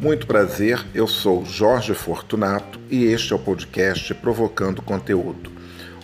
[0.00, 5.52] Muito prazer, eu sou Jorge Fortunato e este é o podcast Provocando Conteúdo.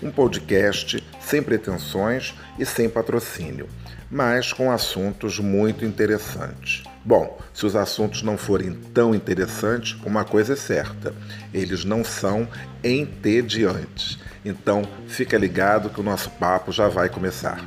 [0.03, 3.69] Um podcast sem pretensões e sem patrocínio,
[4.11, 6.83] mas com assuntos muito interessantes.
[7.05, 11.15] Bom, se os assuntos não forem tão interessantes, uma coisa é certa:
[11.53, 12.49] eles não são
[12.83, 14.19] entediantes.
[14.45, 17.65] Então, fica ligado que o nosso papo já vai começar.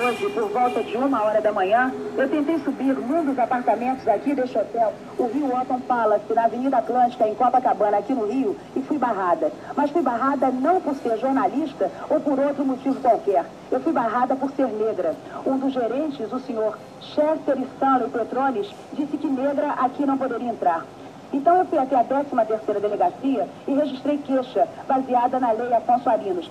[0.00, 4.34] Hoje, por volta de uma hora da manhã, eu tentei subir num dos apartamentos aqui
[4.34, 8.80] deste hotel, o Rio Otton Palace, na Avenida Atlântica, em Copacabana, aqui no Rio, e
[8.80, 9.52] fui barrada.
[9.76, 13.44] Mas fui barrada não por ser jornalista ou por outro motivo qualquer.
[13.70, 15.14] Eu fui barrada por ser negra.
[15.44, 20.86] Um dos gerentes, o senhor Chester Stanley Petrones, disse que negra aqui não poderia entrar.
[21.32, 26.50] Então eu fui até a 13ª Delegacia e registrei queixa, baseada na Lei Afonso Arinos.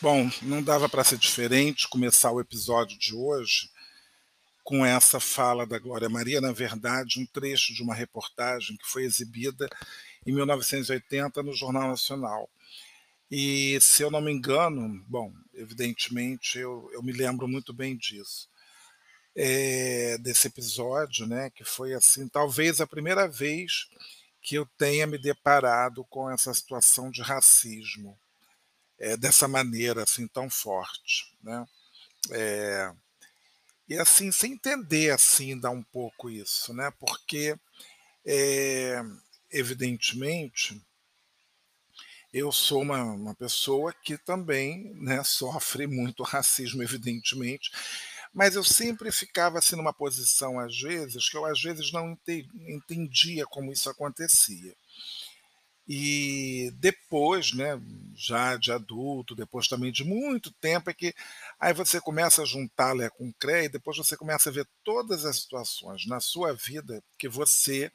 [0.00, 3.68] Bom, não dava para ser diferente começar o episódio de hoje
[4.62, 9.02] com essa fala da Glória Maria, na verdade, um trecho de uma reportagem que foi
[9.02, 9.68] exibida
[10.24, 12.48] em 1980 no Jornal Nacional.
[13.28, 18.48] E, se eu não me engano, bom, evidentemente eu, eu me lembro muito bem disso,
[19.34, 23.88] é, desse episódio, né, que foi assim, talvez a primeira vez
[24.40, 28.16] que eu tenha me deparado com essa situação de racismo
[28.98, 31.66] é, dessa maneira assim tão forte, né?
[32.32, 32.92] É,
[33.88, 36.90] e assim sem entender assim dá um pouco isso, né?
[36.98, 37.56] Porque
[38.26, 39.00] é,
[39.50, 40.80] evidentemente
[42.32, 47.70] eu sou uma, uma pessoa que também né, sofre muito racismo, evidentemente,
[48.34, 52.16] mas eu sempre ficava assim numa posição às vezes que eu às vezes não
[52.68, 54.74] entendia como isso acontecia.
[55.88, 57.80] E depois, né,
[58.14, 61.14] já de adulto, depois também de muito tempo, é que
[61.58, 65.24] aí você começa a juntar Lé com Cré e depois você começa a ver todas
[65.24, 67.90] as situações na sua vida que você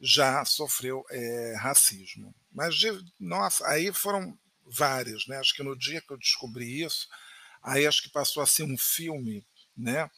[0.00, 2.34] já sofreu é, racismo.
[2.50, 5.38] Mas, de, nossa, aí foram várias, né?
[5.38, 7.08] Acho que no dia que eu descobri isso,
[7.62, 9.46] aí acho que passou a ser um filme,
[9.76, 10.10] né?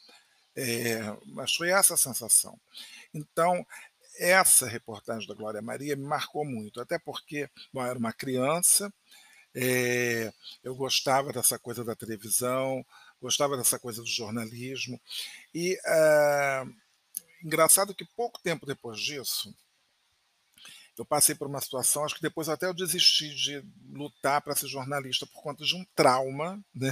[0.55, 2.59] É, mas foi essa a sensação.
[3.13, 3.65] Então,
[4.17, 8.93] essa reportagem da Glória Maria me marcou muito, até porque bom, eu era uma criança,
[9.55, 10.31] é,
[10.63, 12.85] eu gostava dessa coisa da televisão,
[13.21, 14.99] gostava dessa coisa do jornalismo,
[15.53, 16.63] e é,
[17.43, 19.53] engraçado que pouco tempo depois disso,
[20.97, 24.67] eu passei por uma situação, acho que depois até eu desisti de lutar para ser
[24.67, 26.91] jornalista por conta de um trauma, né?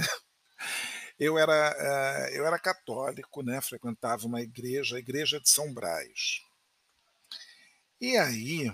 [1.18, 3.60] Eu era, eh, eu era católico, né?
[3.60, 6.40] frequentava uma igreja, a igreja de São Brás.
[8.02, 8.68] E aí,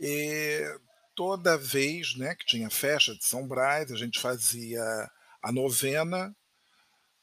[0.00, 0.78] eh,
[1.14, 4.82] toda vez né, que tinha festa de São Brás, a gente fazia
[5.42, 6.34] a novena,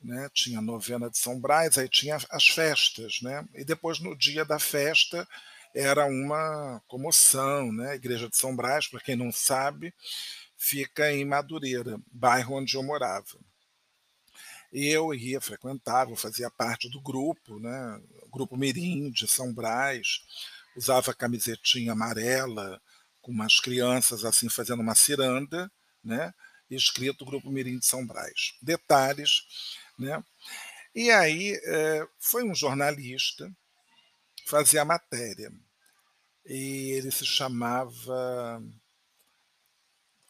[0.01, 4.15] né, tinha a novena de São Brás, aí tinha as festas, né, e depois no
[4.15, 5.27] dia da festa
[5.75, 9.93] era uma comoção, né, a igreja de São Brás, para quem não sabe,
[10.57, 13.39] fica em Madureira, bairro onde eu morava.
[14.79, 18.01] Eu ia, frequentava, fazia parte do grupo, né,
[18.31, 20.21] grupo Mirim de São Brás,
[20.75, 22.79] usava camisetinha amarela,
[23.21, 25.71] com umas crianças assim fazendo uma ciranda,
[26.03, 26.31] né?
[26.69, 28.53] escrito Grupo Mirim de São Brás.
[28.61, 29.45] Detalhes,
[29.97, 30.23] né?
[30.93, 33.49] E aí é, foi um jornalista
[34.45, 35.51] fazer a matéria.
[36.45, 38.61] E ele se chamava.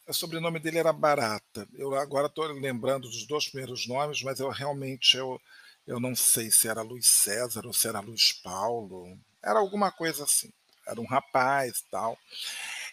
[0.08, 1.68] O sobrenome dele era Barata.
[1.74, 5.38] Eu agora estou lembrando dos dois primeiros nomes, mas eu realmente eu,
[5.86, 9.18] eu não sei se era Luiz César ou se era Luiz Paulo.
[9.44, 10.50] Era alguma coisa assim.
[10.86, 12.18] Era um rapaz tal.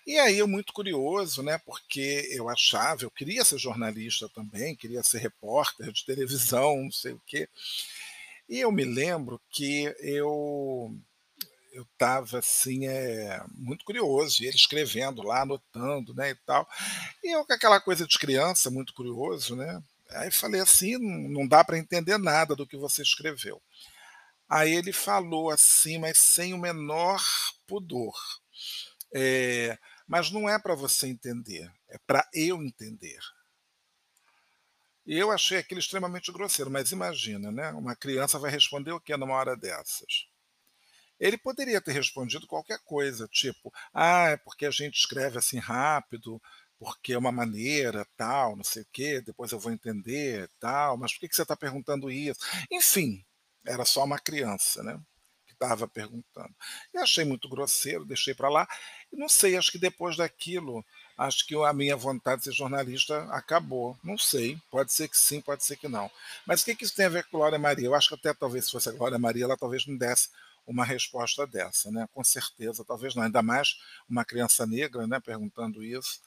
[0.05, 1.57] E aí eu muito curioso, né?
[1.65, 7.13] Porque eu achava, eu queria ser jornalista também, queria ser repórter de televisão, não sei
[7.13, 7.47] o quê.
[8.49, 10.93] E eu me lembro que eu
[11.75, 16.67] eu estava assim é, muito curioso e ele escrevendo lá anotando né e tal
[17.23, 19.81] e eu com aquela coisa de criança muito curioso né
[20.11, 20.97] Aí falei assim,
[21.29, 23.61] não dá para entender nada do que você escreveu.
[24.47, 27.23] Aí ele falou assim, mas sem o menor
[27.65, 28.15] pudor.
[29.13, 29.77] É,
[30.07, 33.19] mas não é para você entender, é para eu entender.
[35.05, 37.71] E eu achei aquilo extremamente grosseiro, mas imagina, né?
[37.71, 40.27] Uma criança vai responder o que numa hora dessas?
[41.19, 46.41] Ele poderia ter respondido qualquer coisa, tipo, ah, é porque a gente escreve assim rápido,
[46.77, 51.13] porque é uma maneira, tal, não sei o quê, depois eu vou entender, tal, mas
[51.13, 52.39] por que, que você está perguntando isso?
[52.71, 53.23] Enfim,
[53.65, 54.99] era só uma criança, né?
[55.55, 56.53] estava perguntando.
[56.93, 58.67] E achei muito grosseiro, deixei para lá.
[59.11, 60.85] E não sei, acho que depois daquilo,
[61.17, 63.97] acho que a minha vontade de ser jornalista acabou.
[64.03, 66.09] Não sei, pode ser que sim, pode ser que não.
[66.45, 67.87] Mas o que, que isso tem a ver com Glória Maria?
[67.87, 70.29] Eu acho que até talvez se fosse a Glória Maria, ela talvez não desse
[70.65, 72.07] uma resposta dessa, né?
[72.11, 73.77] Com certeza, talvez não, ainda mais
[74.09, 76.21] uma criança negra, né, perguntando isso.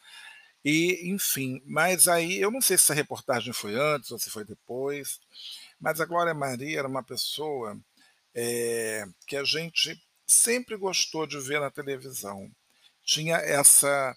[0.64, 4.44] E, enfim, mas aí eu não sei se essa reportagem foi antes ou se foi
[4.44, 5.20] depois,
[5.80, 7.78] mas a Glória Maria era uma pessoa
[8.34, 12.50] é, que a gente sempre gostou de ver na televisão.
[13.04, 14.14] Tinha essa.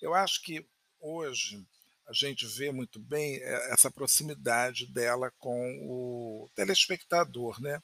[0.00, 0.64] Eu acho que
[1.00, 1.62] hoje
[2.08, 7.80] a gente vê muito bem eh, essa proximidade dela com o telespectador, né?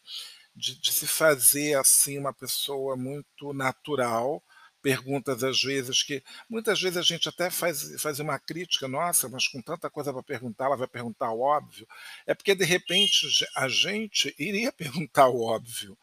[0.57, 4.43] De, de se fazer assim uma pessoa muito natural,
[4.87, 9.49] perguntas às vezes que muitas vezes a gente até faz, faz uma crítica, nossa, mas
[9.49, 11.87] com tanta coisa para perguntar, ela vai perguntar o óbvio.
[12.25, 13.27] É porque de repente
[13.57, 15.99] a gente iria perguntar o óbvio,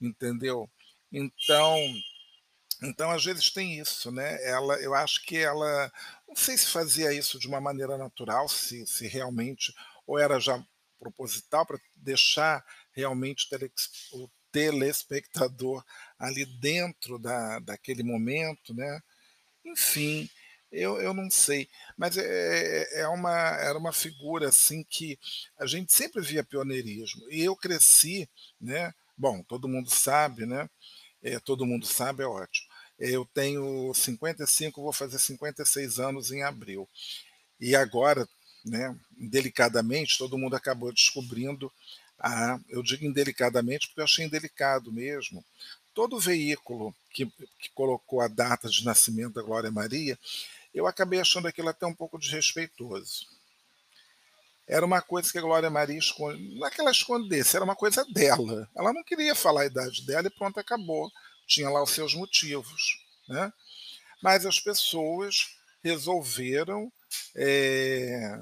[0.00, 0.68] entendeu?
[1.12, 1.78] Então,
[2.82, 4.44] então às vezes tem isso, né?
[4.44, 5.92] Ela, eu acho que ela,
[6.26, 9.72] não sei se fazia isso de uma maneira natural, se, se realmente
[10.04, 10.60] ou era já
[10.98, 12.64] proposital para deixar
[12.98, 13.46] realmente
[14.12, 15.84] o telespectador
[16.18, 19.00] ali dentro da, daquele momento, né?
[19.64, 20.28] Enfim,
[20.72, 25.16] eu, eu não sei, mas é, é, é uma, era uma figura assim que
[25.58, 28.28] a gente sempre via pioneirismo e eu cresci,
[28.60, 28.92] né?
[29.16, 30.68] Bom, todo mundo sabe, né?
[31.22, 32.66] É, todo mundo sabe é ótimo.
[32.98, 36.88] Eu tenho 55, vou fazer 56 anos em abril.
[37.60, 38.28] E agora,
[38.64, 41.72] né, delicadamente, todo mundo acabou descobrindo
[42.18, 45.44] ah, eu digo indelicadamente porque eu achei indelicado mesmo.
[45.94, 47.26] Todo veículo que,
[47.58, 50.18] que colocou a data de nascimento da Glória Maria,
[50.74, 53.26] eu acabei achando aquilo até um pouco desrespeitoso.
[54.66, 57.74] Era uma coisa que a Glória Maria esconde, não é que ela escondesse, era uma
[57.74, 58.68] coisa dela.
[58.76, 61.10] Ela não queria falar a idade dela e pronto, acabou.
[61.46, 63.02] Tinha lá os seus motivos.
[63.26, 63.50] Né?
[64.22, 66.92] Mas as pessoas resolveram
[67.34, 68.38] é,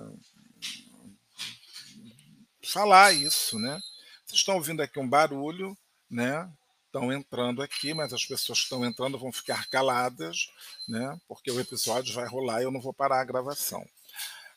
[2.67, 3.81] falar isso, né?
[4.25, 5.77] Vocês estão ouvindo aqui um barulho,
[6.11, 6.51] né?
[6.87, 10.49] Estão entrando aqui, mas as pessoas que estão entrando vão ficar caladas,
[10.89, 11.19] né?
[11.29, 13.87] Porque o episódio vai rolar e eu não vou parar a gravação.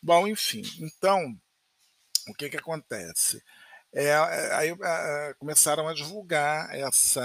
[0.02, 1.38] Bom, enfim, então
[2.28, 3.44] o que que acontece?
[3.94, 7.22] É, é aí é, começaram a divulgar essa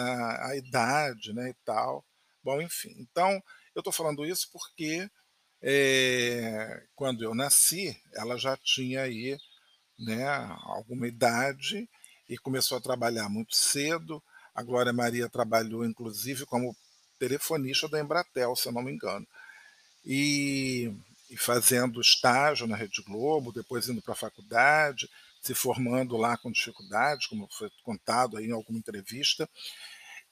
[0.48, 2.04] a idade, né, e tal.
[2.42, 3.42] Bom, enfim, então
[3.75, 5.08] eu estou falando isso porque
[5.62, 9.38] é, quando eu nasci, ela já tinha aí
[9.99, 10.26] né,
[10.62, 11.88] alguma idade
[12.29, 14.23] e começou a trabalhar muito cedo.
[14.55, 16.76] A Glória Maria trabalhou, inclusive, como
[17.19, 19.26] telefonista da Embratel, se eu não me engano.
[20.05, 20.93] E,
[21.31, 25.08] e fazendo estágio na Rede Globo, depois indo para a faculdade,
[25.41, 29.49] se formando lá com dificuldades, como foi contado aí em alguma entrevista.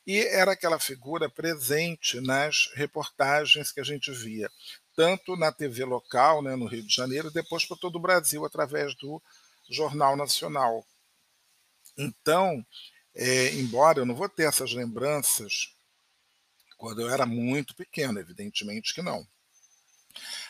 [0.07, 4.51] E era aquela figura presente nas reportagens que a gente via,
[4.97, 8.97] tanto na TV local, né, no Rio de Janeiro, depois para todo o Brasil, através
[8.97, 9.23] do
[9.69, 10.87] Jornal Nacional.
[11.97, 12.65] Então,
[13.15, 15.75] é, embora eu não vou ter essas lembranças
[16.77, 19.27] quando eu era muito pequeno, evidentemente que não.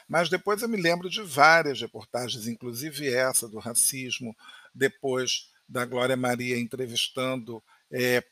[0.09, 4.37] Mas depois eu me lembro de várias reportagens, inclusive essa do racismo,
[4.75, 8.25] depois da Glória Maria entrevistando é,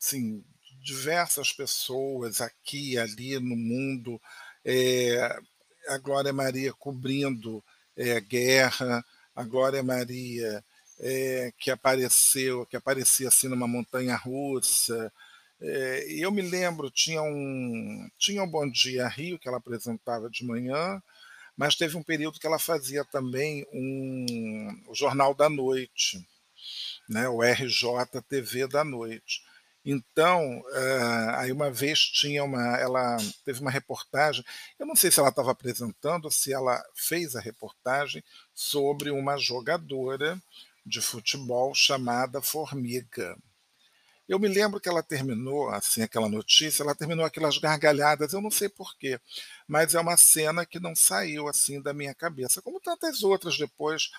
[0.00, 0.44] assim,
[0.82, 4.20] diversas pessoas aqui e ali no mundo,
[4.64, 5.38] é,
[5.88, 7.62] a Glória Maria cobrindo
[7.96, 9.04] é, guerra,
[9.36, 10.64] a Glória Maria,
[10.98, 15.12] é, que apareceu, que aparecia assim numa montanha russa.
[15.60, 20.44] É, eu me lembro, tinha um, tinha um Bom Dia Rio que ela apresentava de
[20.44, 21.02] manhã,
[21.56, 26.26] mas teve um período que ela fazia também um, o Jornal da Noite,
[27.08, 29.42] né, o RJTV da Noite.
[29.88, 34.44] Então, uh, aí uma vez tinha uma, ela teve uma reportagem,
[34.80, 38.20] eu não sei se ela estava apresentando se ela fez a reportagem
[38.52, 40.42] sobre uma jogadora
[40.84, 43.36] de futebol chamada Formiga.
[44.28, 48.50] Eu me lembro que ela terminou, assim, aquela notícia, ela terminou aquelas gargalhadas, eu não
[48.50, 49.20] sei porquê,
[49.68, 54.10] mas é uma cena que não saiu assim da minha cabeça, como tantas outras depois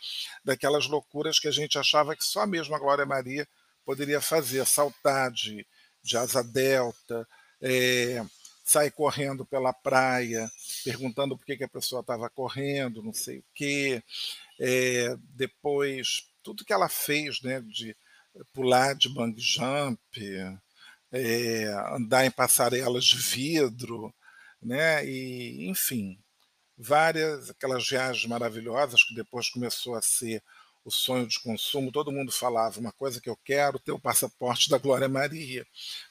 [0.46, 3.46] daquelas loucuras que a gente achava que só mesmo a Glória Maria
[3.88, 5.65] poderia fazer, saltar de,
[6.03, 7.25] de asa delta,
[7.62, 8.22] é,
[8.62, 10.51] sair correndo pela praia,
[10.84, 14.03] perguntando por que, que a pessoa estava correndo, não sei o quê.
[14.60, 17.96] É, depois, tudo que ela fez, né, de
[18.51, 20.01] pular de bang jump,
[21.10, 21.63] é,
[21.96, 24.13] andar em passarelas de vidro,
[24.62, 26.20] né, e, enfim,
[26.77, 30.44] várias aquelas viagens maravilhosas que depois começou a ser
[30.88, 34.70] o sonho de consumo, todo mundo falava uma coisa que eu quero ter o passaporte
[34.70, 35.67] da Glória Maria,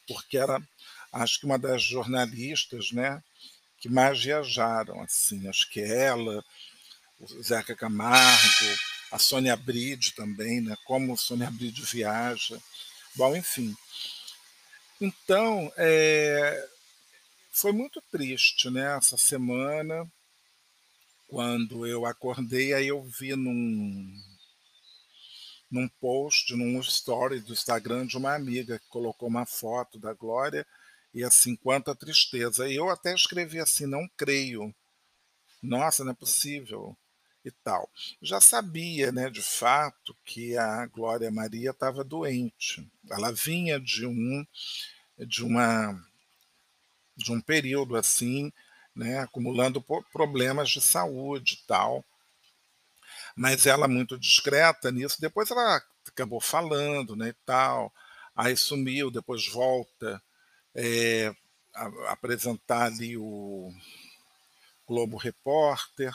[0.06, 0.60] porque era,
[1.10, 3.22] acho que uma das jornalistas, né,
[3.78, 6.44] que mais viajaram, assim, acho que ela,
[7.18, 8.78] o Zeca Camargo,
[9.10, 12.60] a Sônia Bride também, né, como a Sônia Bride viaja,
[13.14, 13.74] bom, enfim.
[15.00, 16.68] Então, é,
[17.50, 20.06] foi muito triste, né, essa semana,
[21.28, 24.35] quando eu acordei, aí eu vi num,
[25.70, 30.66] num post, num story do Instagram de uma amiga que colocou uma foto da Glória
[31.12, 32.68] e assim, quanta tristeza.
[32.68, 34.74] E eu até escrevi assim, não creio.
[35.62, 36.96] Nossa, não é possível.
[37.44, 37.88] E tal.
[38.20, 42.84] Já sabia, né, de fato, que a Glória Maria estava doente.
[43.08, 44.44] Ela vinha de um
[45.16, 45.94] de uma
[47.16, 48.52] de um período assim,
[48.94, 49.82] né, acumulando
[50.12, 52.04] problemas de saúde e tal
[53.36, 55.20] mas ela muito discreta nisso.
[55.20, 57.92] Depois ela acabou falando, né, e tal.
[58.34, 60.22] Aí sumiu, depois volta
[60.74, 61.34] é,
[61.74, 63.70] a, apresentar ali o
[64.86, 66.14] Globo Repórter,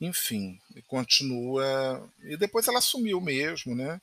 [0.00, 2.10] enfim, continua.
[2.22, 4.00] E depois ela sumiu mesmo, né?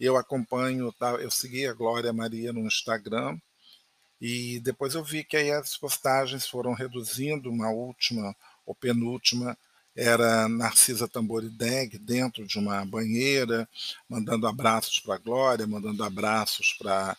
[0.00, 3.38] Eu acompanho, tá, eu segui a Glória Maria no Instagram
[4.20, 8.34] e depois eu vi que aí as postagens foram reduzindo, uma última
[8.64, 9.56] ou penúltima
[9.98, 13.68] era Narcisa Tamborideg dentro de uma banheira,
[14.08, 17.16] mandando abraços para a Glória, mandando abraços para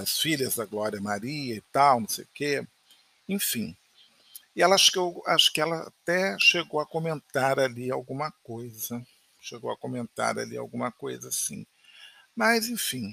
[0.00, 2.64] as filhas da Glória Maria e tal, não sei o quê.
[3.28, 3.76] Enfim.
[4.54, 9.04] E ela acho que, eu, acho que ela até chegou a comentar ali alguma coisa.
[9.40, 11.66] Chegou a comentar ali alguma coisa assim.
[12.36, 13.12] Mas, enfim,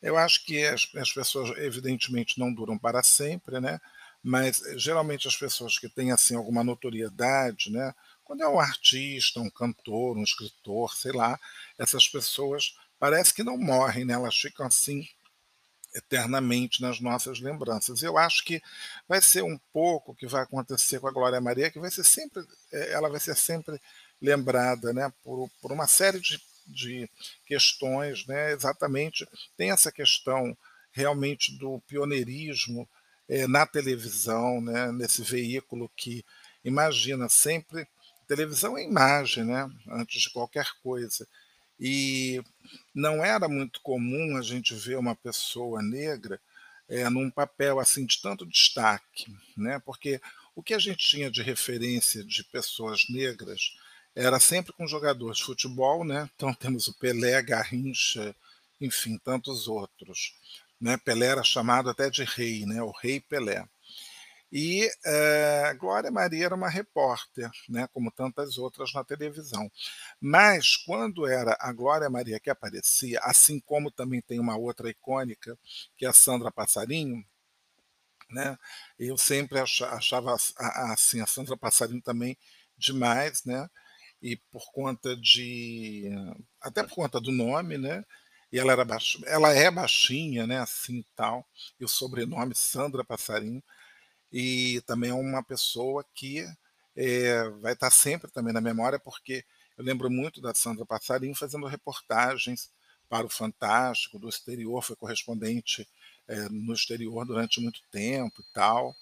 [0.00, 3.78] eu acho que as, as pessoas, evidentemente, não duram para sempre, né?
[4.26, 9.38] Mas eh, geralmente as pessoas que têm assim alguma notoriedade, né, quando é um artista,
[9.38, 11.38] um cantor, um escritor, sei lá,
[11.78, 15.08] essas pessoas parece que não morrem, né, elas ficam assim
[15.94, 18.02] eternamente nas nossas lembranças.
[18.02, 18.60] Eu acho que
[19.08, 22.04] vai ser um pouco o que vai acontecer com a Glória Maria, que vai ser
[22.04, 23.80] sempre, eh, ela vai ser sempre
[24.20, 27.08] lembrada, né, por, por uma série de, de
[27.46, 29.24] questões, né, exatamente
[29.56, 30.56] tem essa questão
[30.90, 32.88] realmente do pioneirismo
[33.28, 36.24] é, na televisão, né, nesse veículo que
[36.64, 37.86] imagina sempre
[38.26, 41.26] televisão é imagem, né, antes de qualquer coisa.
[41.78, 42.42] E
[42.94, 46.40] não era muito comum a gente ver uma pessoa negra
[46.88, 49.78] é, num papel assim de tanto destaque, né?
[49.84, 50.20] Porque
[50.54, 53.76] o que a gente tinha de referência de pessoas negras
[54.14, 56.30] era sempre com jogadores de futebol, né?
[56.34, 58.34] Então temos o Pelé, Garrincha,
[58.80, 60.34] enfim, tantos outros.
[60.80, 60.96] Né?
[60.98, 62.82] Pelé era chamado até de rei, né?
[62.82, 63.66] o rei Pelé.
[64.50, 69.70] E é, Glória Maria era uma repórter, né, como tantas outras na televisão.
[70.20, 75.58] Mas quando era a Glória Maria que aparecia, assim como também tem uma outra icônica,
[75.96, 77.24] que é a Sandra Passarinho,
[78.30, 78.56] né,
[78.98, 80.36] eu sempre achava
[80.92, 82.36] assim, a Sandra Passarinho também
[82.78, 83.68] demais, né,
[84.22, 86.08] e por conta de.
[86.60, 88.04] até por conta do nome, né,
[88.52, 89.18] e ela, era baix...
[89.26, 91.46] ela é baixinha, né, assim tal,
[91.80, 93.62] e o sobrenome Sandra Passarinho,
[94.32, 96.46] e também é uma pessoa que
[96.96, 99.44] é, vai estar sempre também na memória, porque
[99.76, 102.70] eu lembro muito da Sandra Passarinho fazendo reportagens
[103.08, 105.86] para o Fantástico, do exterior, foi correspondente
[106.26, 108.96] é, no exterior durante muito tempo e tal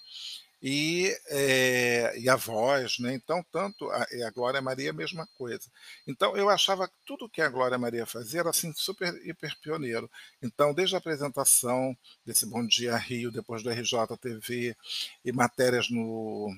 [0.67, 3.13] e, é, e a voz, né?
[3.13, 5.69] Então, tanto a, a Glória Maria, a mesma coisa.
[6.07, 10.09] Então, eu achava que tudo que a Glória Maria fazia era assim super hiper pioneiro.
[10.41, 11.95] Então, desde a apresentação
[12.25, 14.75] desse Bom Dia Rio, depois do RJTV
[15.23, 16.51] e matérias no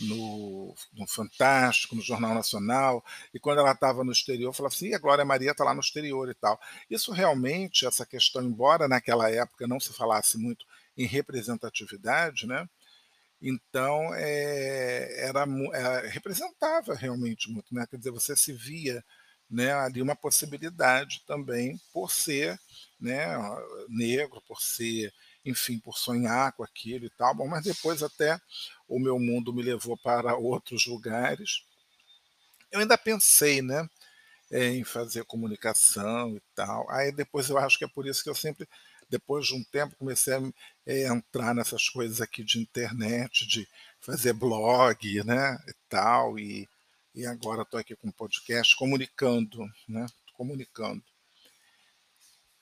[0.00, 4.98] no, no, Fantástico, no Jornal Nacional, e quando ela estava no exterior, falava assim, a
[4.98, 6.58] Glória Maria está lá no exterior e tal.
[6.88, 10.64] Isso realmente, essa questão, embora naquela época não se falasse muito
[10.96, 12.68] em representatividade, né?
[13.40, 15.44] Então é, era,
[15.74, 17.86] é, representava realmente muito, né?
[17.90, 19.04] Quer dizer, você se via
[19.52, 22.58] né, ali uma possibilidade também por ser
[22.98, 23.26] né,
[23.88, 25.12] negro, por ser,
[25.44, 27.34] enfim, por sonhar com aquilo e tal.
[27.34, 28.40] Bom, mas depois até
[28.88, 31.66] o meu mundo me levou para outros lugares.
[32.70, 33.86] Eu ainda pensei, né,
[34.50, 36.90] em fazer comunicação e tal.
[36.90, 38.66] Aí depois eu acho que é por isso que eu sempre
[39.12, 40.42] depois de um tempo, comecei a
[40.86, 43.68] é, entrar nessas coisas aqui de internet, de
[44.00, 46.66] fazer blog, né, e tal, e,
[47.14, 51.04] e agora estou aqui com um podcast comunicando, né, comunicando.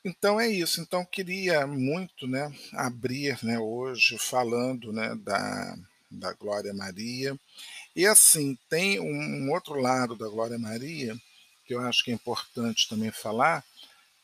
[0.05, 0.81] Então é isso.
[0.81, 5.77] Então queria muito, né, abrir, né, hoje falando, né, da,
[6.11, 7.39] da Glória Maria
[7.95, 11.17] E assim, tem um, um outro lado da Glória Maria,
[11.65, 13.65] que eu acho que é importante também falar,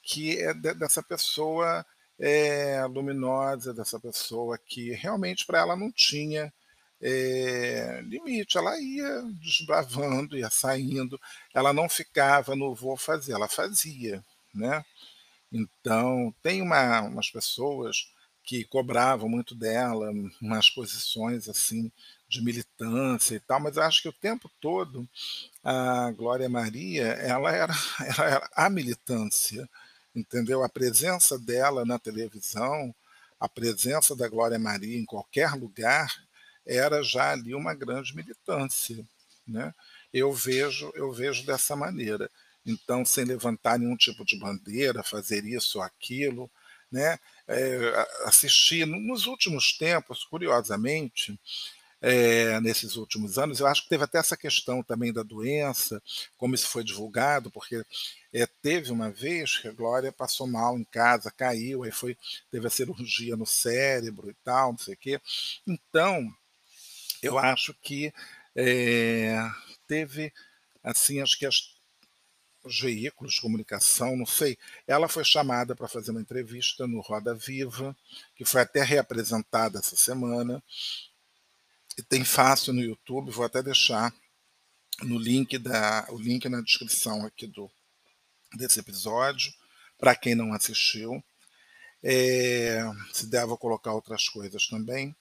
[0.03, 1.87] que é de, dessa pessoa
[2.19, 6.53] é, luminosa, dessa pessoa que realmente para ela não tinha
[7.01, 11.21] é, limite, ela ia desbravando, ia saindo,
[11.55, 14.85] ela não ficava no vou fazer, ela fazia, né?
[15.53, 18.11] Então, tem uma, umas pessoas
[18.43, 21.91] que cobravam muito dela, umas posições assim
[22.29, 25.09] de militância e tal, mas acho que o tempo todo
[25.63, 29.69] a Glória Maria, ela era, ela era a militância,
[30.17, 30.65] entendeu?
[30.65, 32.95] A presença dela na televisão,
[33.39, 36.11] a presença da Glória Maria em qualquer lugar,
[36.67, 39.07] era já ali uma grande militância,
[39.47, 39.73] né?
[40.13, 42.31] Eu vejo, eu vejo dessa maneira.
[42.65, 46.51] Então, sem levantar nenhum tipo de bandeira, fazer isso ou aquilo,
[46.91, 47.19] né?
[47.47, 51.39] É, assistir nos últimos tempos, curiosamente,
[52.01, 53.61] é, nesses últimos anos.
[53.61, 56.03] Eu acho que teve até essa questão também da doença,
[56.37, 57.83] como isso foi divulgado, porque
[58.33, 62.17] é, teve uma vez que a Glória passou mal em casa, caiu, aí foi,
[62.51, 65.21] teve a cirurgia no cérebro e tal, não sei o quê.
[65.67, 66.29] Então,
[67.23, 68.13] eu acho que
[68.55, 69.39] é,
[69.87, 70.33] teve,
[70.83, 71.77] assim, acho que as,
[72.65, 77.35] os veículos de comunicação, não sei, ela foi chamada para fazer uma entrevista no Roda
[77.35, 77.97] Viva,
[78.35, 80.63] que foi até reapresentada essa semana,
[82.03, 84.13] tem fácil no YouTube, vou até deixar
[85.03, 87.71] no link da, o link na descrição aqui do,
[88.55, 89.53] desse episódio,
[89.99, 91.23] para quem não assistiu.
[92.03, 95.15] É, se der, vou colocar outras coisas também.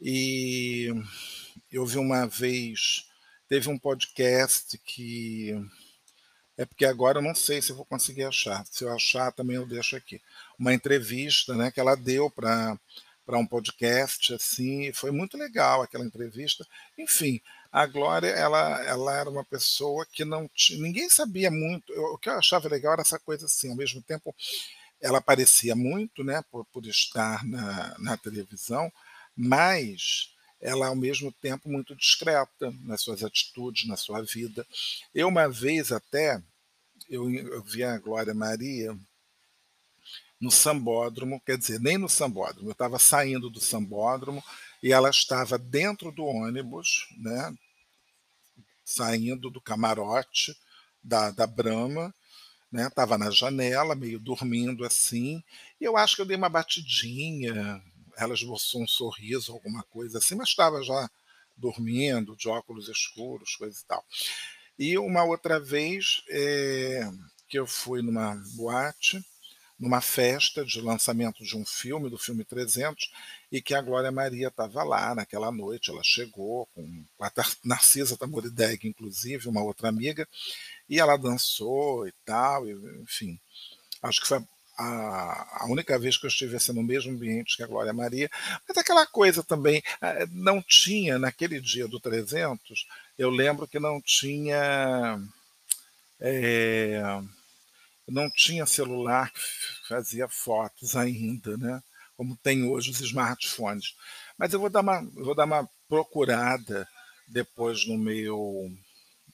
[0.00, 0.88] E
[1.70, 3.06] eu vi uma vez,
[3.48, 5.54] teve um podcast que.
[6.56, 8.66] É porque agora eu não sei se vou conseguir achar.
[8.66, 10.20] Se eu achar, também eu deixo aqui.
[10.58, 12.78] Uma entrevista né, que ela deu para
[13.30, 16.66] para um podcast assim, foi muito legal aquela entrevista.
[16.98, 21.92] Enfim, a Glória, ela, ela era uma pessoa que não tinha, ninguém sabia muito.
[21.92, 24.34] Eu, o que eu achava legal era essa coisa assim, ao mesmo tempo
[25.00, 28.92] ela aparecia muito, né, por, por estar na, na televisão,
[29.36, 34.66] mas ela ao mesmo tempo muito discreta nas suas atitudes, na sua vida.
[35.14, 36.42] Eu uma vez até
[37.08, 38.92] eu, eu vi a Glória Maria
[40.40, 44.42] no sambódromo, quer dizer, nem no sambódromo, eu estava saindo do sambódromo
[44.82, 47.54] e ela estava dentro do ônibus, né,
[48.84, 50.56] saindo do camarote
[51.02, 52.14] da, da Brahma,
[52.72, 55.42] né, estava na janela, meio dormindo assim,
[55.80, 57.82] e eu acho que eu dei uma batidinha,
[58.16, 61.10] ela esboçou um sorriso, alguma coisa assim, mas estava já
[61.56, 64.04] dormindo, de óculos escuros, coisa e tal.
[64.78, 67.10] E uma outra vez é,
[67.48, 69.22] que eu fui numa boate,
[69.80, 73.10] numa festa de lançamento de um filme, do filme 300,
[73.50, 75.90] e que a Glória Maria estava lá naquela noite.
[75.90, 77.32] Ela chegou com a
[77.64, 80.28] Narcisa Tamorideg, inclusive, uma outra amiga,
[80.86, 83.40] e ela dançou e tal, e, enfim.
[84.02, 84.44] Acho que foi
[84.76, 88.30] a, a, única vez que eu estive assim, no mesmo ambiente que a Glória Maria.
[88.68, 92.86] Mas aquela coisa também, eh, não tinha, naquele dia do 300,
[93.18, 95.18] eu lembro que não tinha.
[96.20, 97.00] É,
[98.10, 101.82] não tinha celular que fazia fotos ainda, né?
[102.20, 103.94] como tem hoje os smartphones.
[104.36, 106.86] Mas eu vou dar uma, vou dar uma procurada
[107.26, 108.70] depois no meu,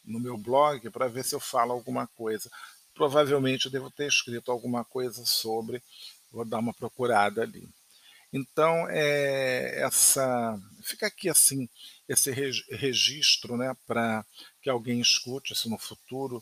[0.04, 2.48] no meu blog para ver se eu falo alguma coisa.
[2.94, 5.82] Provavelmente eu devo ter escrito alguma coisa sobre,
[6.30, 7.68] vou dar uma procurada ali.
[8.32, 11.68] Então, é, essa fica aqui assim
[12.08, 14.24] esse registro né, para
[14.62, 16.40] que alguém escute isso no futuro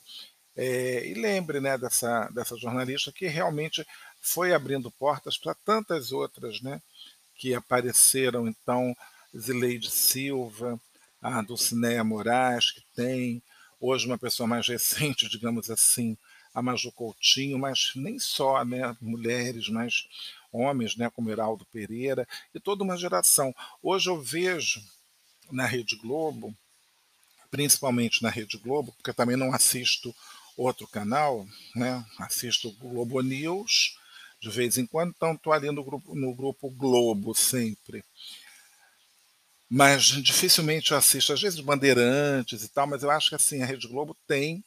[0.57, 3.87] é, e lembre né, dessa, dessa jornalista que realmente
[4.21, 6.81] foi abrindo portas para tantas outras né,
[7.35, 8.47] que apareceram.
[8.47, 8.97] Então,
[9.37, 10.81] Zileide Silva,
[11.21, 13.43] a Dulcinéia Moraes, que tem
[13.81, 16.17] hoje uma pessoa mais recente, digamos assim,
[16.55, 20.07] a Maju Coutinho, mas nem só né, mulheres, mas
[20.53, 23.53] homens, né, como Heraldo Pereira, e toda uma geração.
[23.83, 24.81] Hoje eu vejo
[25.51, 26.55] na Rede Globo,
[27.51, 30.15] principalmente na Rede Globo, porque também não assisto
[30.57, 32.05] outro canal, né?
[32.19, 33.97] assisto Globo News
[34.45, 38.05] de vez em quando, então estou ali no grupo, no grupo Globo sempre.
[39.71, 43.67] Mas dificilmente eu assisto, às vezes Bandeirantes e tal, mas eu acho que assim, a
[43.67, 44.63] Rede Globo tem,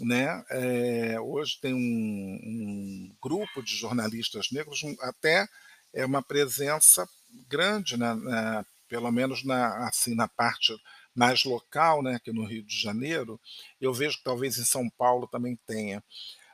[0.00, 0.42] né?
[0.50, 5.46] É, hoje tem um, um, grupo de jornalistas negros, até
[5.92, 7.06] é uma presença
[7.46, 10.74] grande, né, na, pelo menos na, assim, na parte
[11.20, 13.38] mais local, né, aqui no Rio de Janeiro,
[13.78, 16.02] eu vejo que talvez em São Paulo também tenha,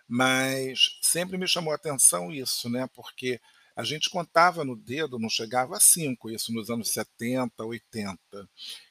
[0.09, 3.41] mas sempre me chamou a atenção isso, né, porque
[3.77, 8.19] a gente contava no dedo, não chegava a cinco, isso nos anos 70, 80,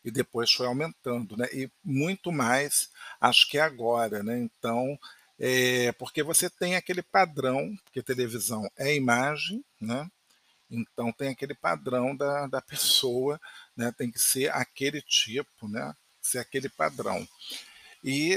[0.01, 1.47] e depois foi aumentando, né?
[1.51, 4.37] E muito mais, acho que agora, né?
[4.37, 4.97] Então,
[5.39, 10.07] é, porque você tem aquele padrão, porque televisão é imagem, né?
[10.69, 13.39] Então tem aquele padrão da, da pessoa,
[13.75, 13.93] né?
[13.97, 15.95] Tem que ser aquele tipo, né?
[16.21, 17.27] Ser aquele padrão.
[18.03, 18.35] E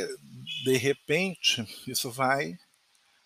[0.64, 2.59] de repente isso vai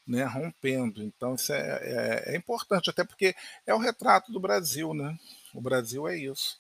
[0.07, 1.03] né, rompendo.
[1.03, 3.35] Então isso é, é, é, importante, até porque
[3.67, 5.19] é o retrato do Brasil, né?
[5.55, 6.59] O Brasil é isso.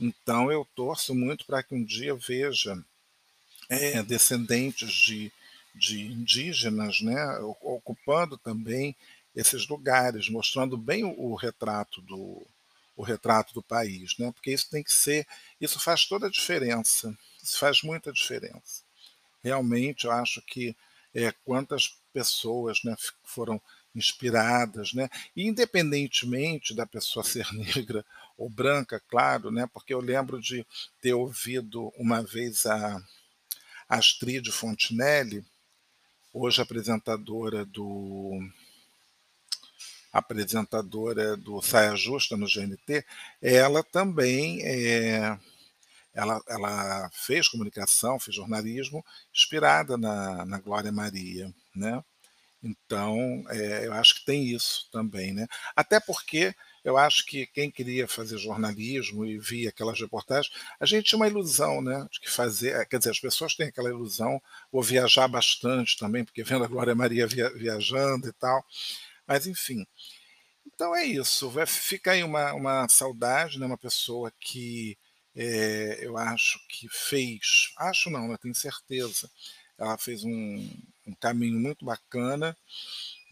[0.00, 2.82] Então eu torço muito para que um dia veja
[3.68, 5.32] é, descendentes de,
[5.74, 8.96] de indígenas, né, ocupando também
[9.34, 12.44] esses lugares, mostrando bem o, o retrato do
[13.00, 14.30] o retrato do país, né?
[14.30, 15.26] Porque isso tem que ser,
[15.58, 18.82] isso faz toda a diferença, isso faz muita diferença.
[19.42, 20.76] Realmente, eu acho que
[21.14, 23.58] é, quantas pessoas né, foram
[23.94, 25.08] inspiradas, né?
[25.34, 28.04] E independentemente da pessoa ser negra
[28.36, 29.66] ou branca, claro, né?
[29.72, 30.66] Porque eu lembro de
[31.00, 33.02] ter ouvido uma vez a
[33.88, 35.42] Astrid Fontinelli,
[36.34, 38.38] hoje apresentadora do
[40.12, 43.04] apresentadora do Saia Justa no GNT,
[43.40, 45.38] ela também é,
[46.14, 52.02] ela, ela fez comunicação, fez jornalismo, inspirada na, na Glória Maria, né?
[52.62, 55.46] Então, é, eu acho que tem isso também, né?
[55.74, 61.06] Até porque eu acho que quem queria fazer jornalismo e via aquelas reportagens, a gente
[61.06, 64.40] tinha uma ilusão, né, de que fazer, quer dizer, as pessoas têm aquela ilusão,
[64.72, 68.64] ou viajar bastante também, porque vendo a Glória Maria via, viajando e tal,
[69.30, 69.86] mas enfim.
[70.66, 74.98] Então é isso, vai, fica aí uma, uma saudade, né, uma pessoa que
[75.36, 79.30] é, eu acho que fez, acho não, eu tenho certeza,
[79.78, 80.68] ela fez um,
[81.06, 82.56] um caminho muito bacana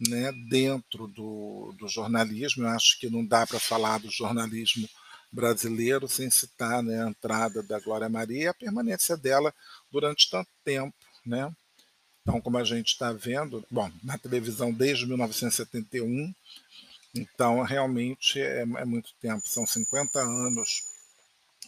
[0.07, 2.63] né, dentro do, do jornalismo.
[2.63, 4.89] Eu acho que não dá para falar do jornalismo
[5.31, 9.53] brasileiro sem citar né, a entrada da Glória Maria e a permanência dela
[9.91, 10.95] durante tanto tempo.
[11.25, 11.53] Né?
[12.21, 16.33] Então, como a gente está vendo, bom, na televisão desde 1971,
[17.13, 20.83] então realmente é, é muito tempo, são 50 anos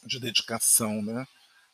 [0.06, 1.28] de dedicação né,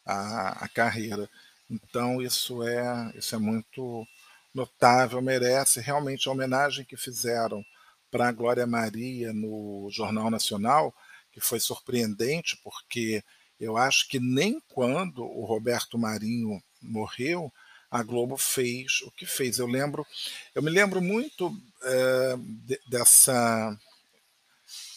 [0.05, 1.29] à, à carreira.
[1.69, 4.07] Então isso é, isso é muito
[4.53, 7.63] notável, merece realmente a homenagem que fizeram
[8.09, 10.95] para a Glória Maria no Jornal Nacional,
[11.31, 13.23] que foi surpreendente, porque
[13.59, 17.51] eu acho que nem quando o Roberto Marinho morreu,
[17.89, 19.59] a Globo fez o que fez.
[19.59, 20.05] Eu lembro,
[20.53, 21.51] eu me lembro muito
[21.83, 23.77] é, de, dessa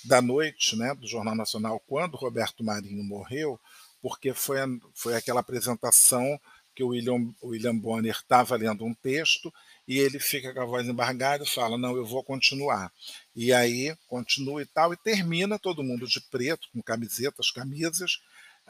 [0.05, 3.61] da noite, né, do Jornal Nacional, quando Roberto Marinho morreu,
[4.01, 4.59] porque foi,
[4.95, 6.41] foi aquela apresentação
[6.75, 9.53] que o William, William Bonner estava lendo um texto
[9.87, 12.93] e ele fica com a voz embargada e fala: Não, eu vou continuar.
[13.35, 18.21] E aí continua e tal, e termina todo mundo de preto, com camisetas, camisas,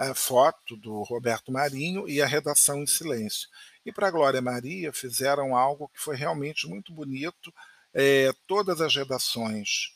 [0.01, 3.47] a foto do Roberto Marinho e a redação em silêncio.
[3.85, 7.53] E para Glória Maria fizeram algo que foi realmente muito bonito.
[7.93, 9.93] É, todas as redações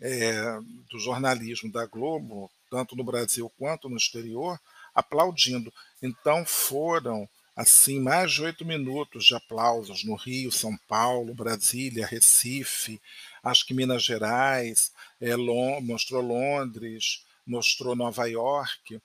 [0.00, 0.40] é,
[0.90, 4.58] do jornalismo da Globo, tanto no Brasil quanto no exterior,
[4.94, 5.70] aplaudindo.
[6.00, 12.98] Então foram assim mais de oito minutos de aplausos no Rio, São Paulo, Brasília, Recife,
[13.42, 18.98] acho que Minas Gerais, é, mostrou Londres, mostrou Nova York.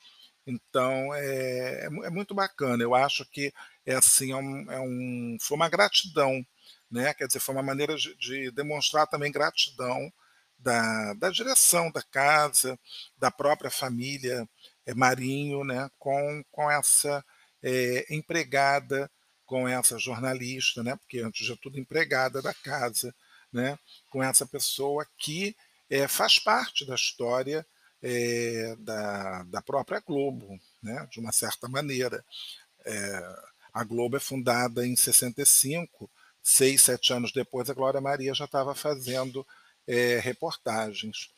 [0.47, 2.81] Então é, é, é, muito bacana.
[2.81, 3.53] Eu acho que
[3.85, 6.45] é assim, é um, é um, foi uma gratidão,
[6.89, 7.13] né?
[7.13, 10.11] Quer dizer, foi uma maneira de, de demonstrar também gratidão
[10.57, 12.79] da, da direção da casa,
[13.17, 14.47] da própria família
[14.85, 17.23] é, Marinho, né, com, com essa
[17.61, 19.11] é, empregada,
[19.45, 23.13] com essa jornalista, né, porque antes de tudo empregada da casa,
[23.51, 23.77] né,
[24.09, 25.55] com essa pessoa que
[25.89, 27.65] é, faz parte da história
[28.01, 32.23] é, da, da própria Globo, né, de uma certa maneira.
[32.85, 33.35] É,
[33.73, 36.09] a Globo é fundada em 65,
[36.41, 39.45] seis, sete anos depois, a Glória Maria já estava fazendo
[39.85, 41.29] é, reportagens.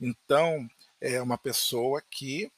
[0.00, 0.68] Então,
[1.00, 2.50] é uma pessoa que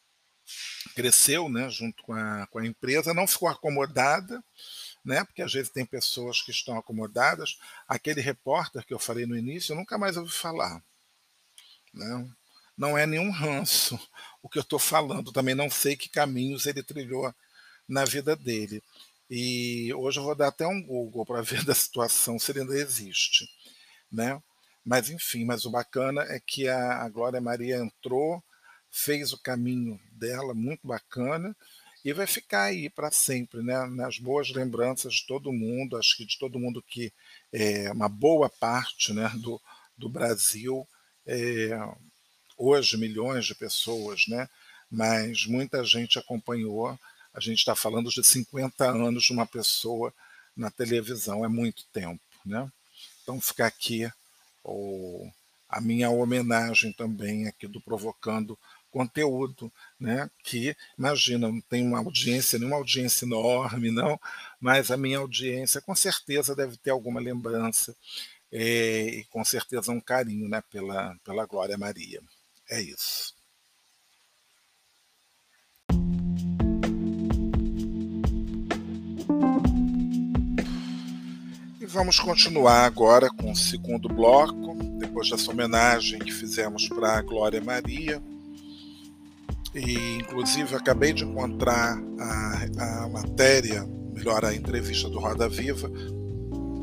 [0.94, 4.42] cresceu né, junto com a, com a empresa, não ficou acomodada,
[5.04, 7.58] né, porque às vezes tem pessoas que estão acomodadas.
[7.86, 10.82] Aquele repórter que eu falei no início, eu nunca mais ouvi falar.
[11.92, 12.30] Né?
[12.76, 13.98] Não é nenhum ranço
[14.42, 17.34] o que eu estou falando, também não sei que caminhos ele trilhou
[17.88, 18.82] na vida dele.
[19.28, 22.78] E hoje eu vou dar até um Google para ver da situação se ele ainda
[22.78, 23.48] existe.
[24.10, 24.40] Né?
[24.84, 28.42] Mas enfim, mas o bacana é que a, a Glória Maria entrou,
[28.88, 31.56] fez o caminho dela muito bacana
[32.04, 33.84] e vai ficar aí para sempre, né?
[33.86, 37.12] nas boas lembranças de todo mundo, acho que de todo mundo que
[37.52, 39.60] é uma boa parte né, do,
[39.98, 40.86] do Brasil
[41.26, 41.70] é,
[42.56, 44.48] hoje milhões de pessoas, né?
[44.90, 46.98] mas muita gente acompanhou.
[47.34, 50.12] A gente está falando de 50 anos de uma pessoa
[50.56, 52.20] na televisão, é muito tempo.
[52.44, 52.70] Né?
[53.22, 54.10] Então fica aqui
[54.64, 55.30] o,
[55.68, 58.58] a minha homenagem também aqui do Provocando
[58.90, 60.30] Conteúdo, né?
[60.42, 64.18] que, imagina, não tem uma audiência, nenhuma audiência enorme, não,
[64.58, 67.94] mas a minha audiência com certeza deve ter alguma lembrança
[68.50, 70.62] é, e com certeza um carinho né?
[70.70, 72.22] pela, pela Glória Maria.
[72.68, 73.32] É isso.
[81.80, 87.22] E vamos continuar agora com o segundo bloco, depois dessa homenagem que fizemos para a
[87.22, 88.20] Glória Maria.
[89.72, 95.88] E, inclusive, acabei de encontrar a, a matéria, melhor, a entrevista do Roda Viva,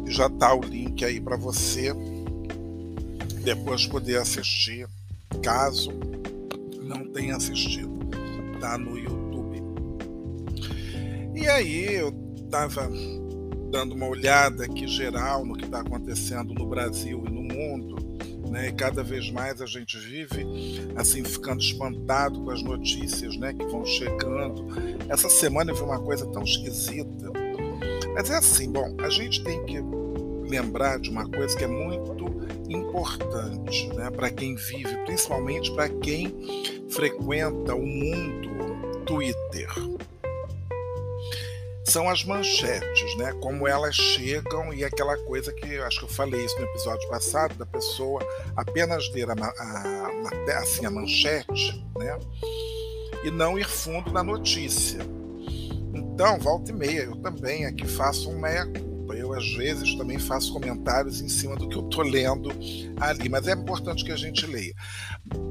[0.08, 1.92] já está o link aí para você
[3.44, 4.88] depois poder assistir
[5.44, 5.92] caso
[6.82, 8.00] não tenha assistido,
[8.60, 9.62] tá no YouTube.
[11.36, 12.90] E aí eu estava
[13.70, 17.96] dando uma olhada aqui geral no que está acontecendo no Brasil e no mundo,
[18.50, 18.70] né?
[18.70, 20.46] E cada vez mais a gente vive
[20.96, 24.66] assim ficando espantado com as notícias, né, que vão chegando.
[25.10, 27.32] Essa semana eu vi uma coisa tão esquisita.
[28.14, 29.80] Mas é assim, bom, a gente tem que
[30.48, 32.23] lembrar de uma coisa que é muito
[32.74, 36.36] importante né, para quem vive, principalmente para quem
[36.90, 38.50] frequenta o mundo
[39.06, 39.70] Twitter.
[41.86, 43.34] São as manchetes, né?
[43.42, 47.56] Como elas chegam e aquela coisa que acho que eu falei isso no episódio passado,
[47.56, 52.18] da pessoa apenas ler a, a, a, assim, a manchete, né?
[53.24, 55.00] E não ir fundo na notícia.
[55.94, 58.66] Então, volta e meia, eu também aqui faço um meia
[59.24, 62.50] eu, às vezes, também faço comentários em cima do que eu estou lendo
[63.00, 64.74] ali, mas é importante que a gente leia.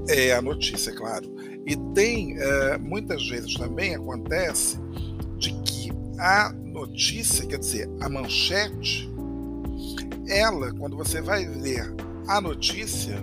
[0.09, 1.35] É a notícia, é claro.
[1.67, 4.79] E tem, é, muitas vezes também acontece
[5.39, 9.11] de que a notícia, quer dizer, a manchete,
[10.29, 11.95] ela, quando você vai ler
[12.29, 13.17] a notícia,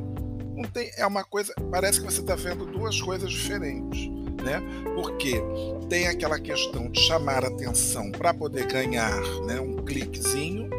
[0.74, 4.62] tem, é uma coisa, parece que você está vendo duas coisas diferentes né?
[4.96, 5.42] Porque
[5.90, 10.70] tem aquela questão de chamar atenção para poder ganhar, né, um cliquezinho.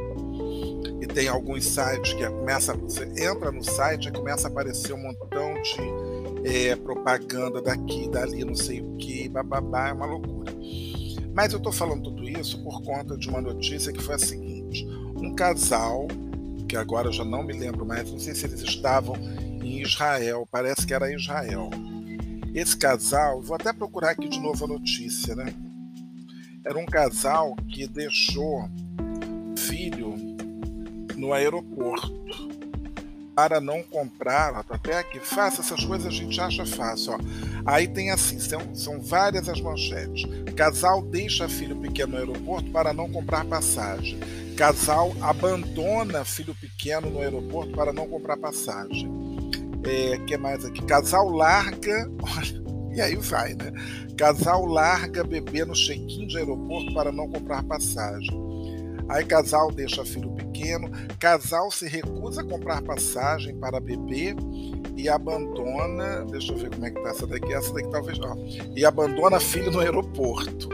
[1.00, 5.02] E tem alguns sites que começa, você entra no site e começa a aparecer um
[5.02, 10.52] montão de é, propaganda daqui, dali, não sei o que, bababá, é uma loucura.
[11.34, 14.86] Mas eu estou falando tudo isso por conta de uma notícia que foi a seguinte:
[15.16, 16.06] um casal,
[16.68, 19.16] que agora eu já não me lembro mais, não sei se eles estavam
[19.62, 21.70] em Israel, parece que era Israel
[22.54, 25.54] esse casal, vou até procurar aqui de novo a notícia, né?
[26.64, 28.68] Era um casal que deixou
[29.56, 30.14] filho
[31.16, 32.20] no aeroporto
[33.34, 37.14] para não comprar, tá até aqui, faça essas coisas a gente acha fácil.
[37.14, 37.18] Ó.
[37.64, 40.24] Aí tem assim, são, são várias as manchetes.
[40.54, 44.18] Casal deixa filho pequeno no aeroporto para não comprar passagem.
[44.56, 49.08] Casal abandona filho pequeno no aeroporto para não comprar passagem.
[49.84, 50.84] É, que mais aqui?
[50.84, 52.10] Casal larga.
[52.22, 52.60] Olha,
[52.94, 53.72] e aí vai, né?
[54.16, 58.50] Casal larga bebê no check-in de aeroporto para não comprar passagem.
[59.08, 60.88] Aí casal deixa filho pequeno,
[61.18, 64.36] casal se recusa a comprar passagem para bebê
[64.96, 68.36] e abandona, deixa eu ver como é que tá essa daqui, essa daqui talvez, ó,
[68.76, 70.68] e abandona filho no aeroporto.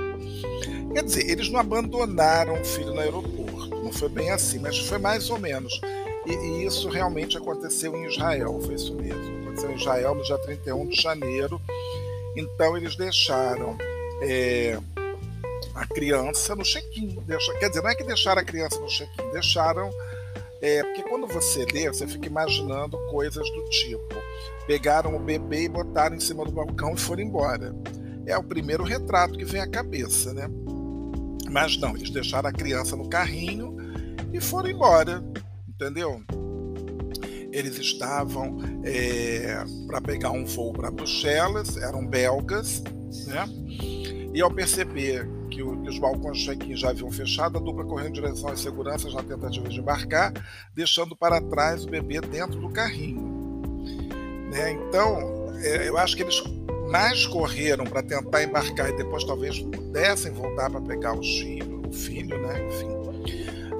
[0.92, 5.30] Quer dizer, eles não abandonaram filho no aeroporto, não foi bem assim, mas foi mais
[5.30, 5.80] ou menos.
[6.26, 9.42] E, e, isso realmente aconteceu em Israel, foi isso mesmo.
[9.42, 11.60] Aconteceu em Israel no dia 31 de janeiro.
[12.36, 13.78] Então eles deixaram
[14.20, 14.78] é,
[15.74, 17.16] a criança no check-in.
[17.58, 19.90] Quer dizer, não é que deixaram a criança no check-in, deixaram.
[20.60, 24.14] É, porque quando você lê, você fica imaginando coisas do tipo:
[24.66, 27.74] pegaram o bebê e botaram em cima do balcão e foram embora.
[28.26, 30.50] É o primeiro retrato que vem à cabeça, né?
[31.48, 33.76] Mas não, eles deixaram a criança no carrinho
[34.32, 35.22] e foram embora
[35.76, 36.22] entendeu?
[37.52, 42.82] Eles estavam é, para pegar um voo para Bruxelas, eram belgas,
[43.26, 43.46] né?
[44.34, 48.08] E ao perceber que, o, que os balcões check-in já haviam fechado, a dupla correu
[48.08, 50.32] em direção às seguranças na tentativa de embarcar,
[50.74, 53.62] deixando para trás o bebê dentro do carrinho.
[54.50, 54.72] Né?
[54.72, 56.42] Então, é, eu acho que eles
[56.90, 61.92] mais correram para tentar embarcar e depois talvez pudessem voltar para pegar o filho, o
[61.92, 62.68] filho, né?
[62.68, 62.96] Enfim,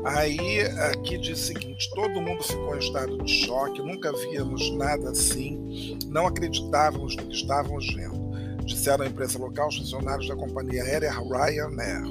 [0.04, 5.10] Aí aqui diz o seguinte: todo mundo ficou em estado de choque, nunca víamos nada
[5.10, 10.82] assim, não acreditávamos no que estávamos vendo, disseram a imprensa local os funcionários da companhia
[10.82, 12.04] aérea Ryanair,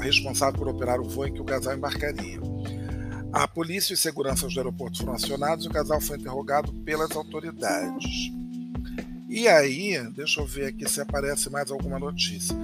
[0.00, 2.40] responsável por operar o voo em que o casal embarcaria.
[3.32, 8.32] A polícia e seguranças do aeroporto foram acionados e o casal foi interrogado pelas autoridades.
[9.28, 12.56] E aí, deixa eu ver aqui se aparece mais alguma notícia.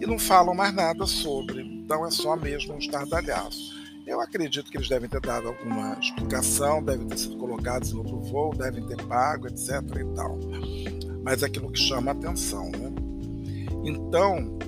[0.00, 3.74] E não falam mais nada sobre, então é só mesmo um estardalhaço.
[4.06, 8.20] Eu acredito que eles devem ter dado alguma explicação, devem ter sido colocados em outro
[8.20, 9.70] voo, devem ter pago, etc.
[9.70, 10.38] e tal.
[11.22, 12.92] Mas é aquilo que chama a atenção, né?
[13.84, 14.58] Então,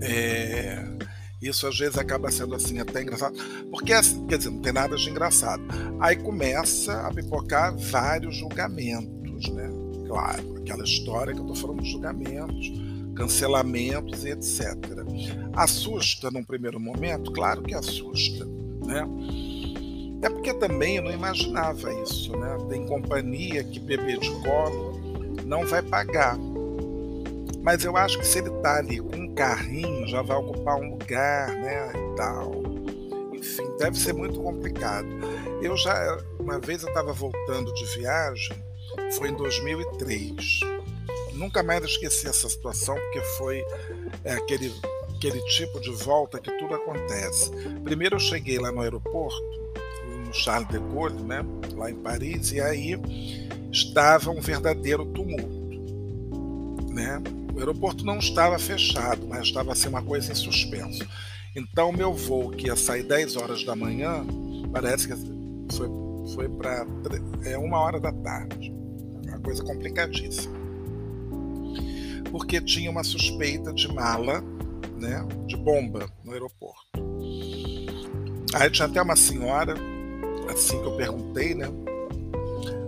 [0.00, 0.82] é,
[1.40, 3.36] isso às vezes acaba sendo assim até engraçado,
[3.70, 5.62] porque assim, quer dizer, não tem nada de engraçado.
[6.00, 9.70] Aí começa a pipocar vários julgamentos, né?
[10.06, 12.72] Claro, aquela história que eu estou falando de julgamentos,
[13.16, 14.76] cancelamentos e etc.
[15.54, 17.32] Assusta num primeiro momento?
[17.32, 18.44] Claro que assusta,
[18.84, 19.04] né?
[20.22, 22.56] É porque também eu não imaginava isso, né?
[22.68, 24.96] Tem companhia que bebê de colo
[25.44, 26.36] não vai pagar.
[27.62, 30.90] Mas eu acho que se ele tá ali com um carrinho, já vai ocupar um
[30.90, 31.92] lugar, né?
[31.94, 32.62] E tal.
[33.32, 35.08] Enfim, deve ser muito complicado.
[35.60, 38.56] Eu já, uma vez eu estava voltando de viagem,
[39.12, 40.75] foi em 2003
[41.36, 43.64] nunca mais esqueci essa situação, porque foi
[44.24, 44.72] é, aquele,
[45.14, 47.50] aquele tipo de volta que tudo acontece.
[47.84, 49.40] Primeiro eu cheguei lá no aeroporto,
[50.26, 51.44] no Charles de Gaulle, né,
[51.74, 52.98] lá em Paris, e aí
[53.70, 55.66] estava um verdadeiro tumulto.
[56.92, 57.22] Né?
[57.54, 61.06] O aeroporto não estava fechado, mas estava assim uma coisa em suspenso.
[61.54, 64.24] Então meu voo, que ia sair 10 horas da manhã,
[64.72, 65.14] parece que
[65.74, 65.88] foi,
[66.34, 66.86] foi para
[67.44, 68.74] é, uma hora da tarde.
[69.26, 70.55] Uma coisa complicadíssima
[72.36, 74.44] porque tinha uma suspeita de mala,
[74.98, 76.84] né, de bomba no aeroporto.
[78.52, 79.74] Aí tinha até uma senhora,
[80.50, 81.66] assim que eu perguntei, né?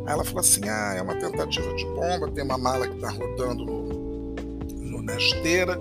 [0.06, 3.08] Aí ela falou assim: ah, é uma tentativa de bomba, tem uma mala que está
[3.08, 4.34] rodando no,
[4.82, 5.78] no, na esteira,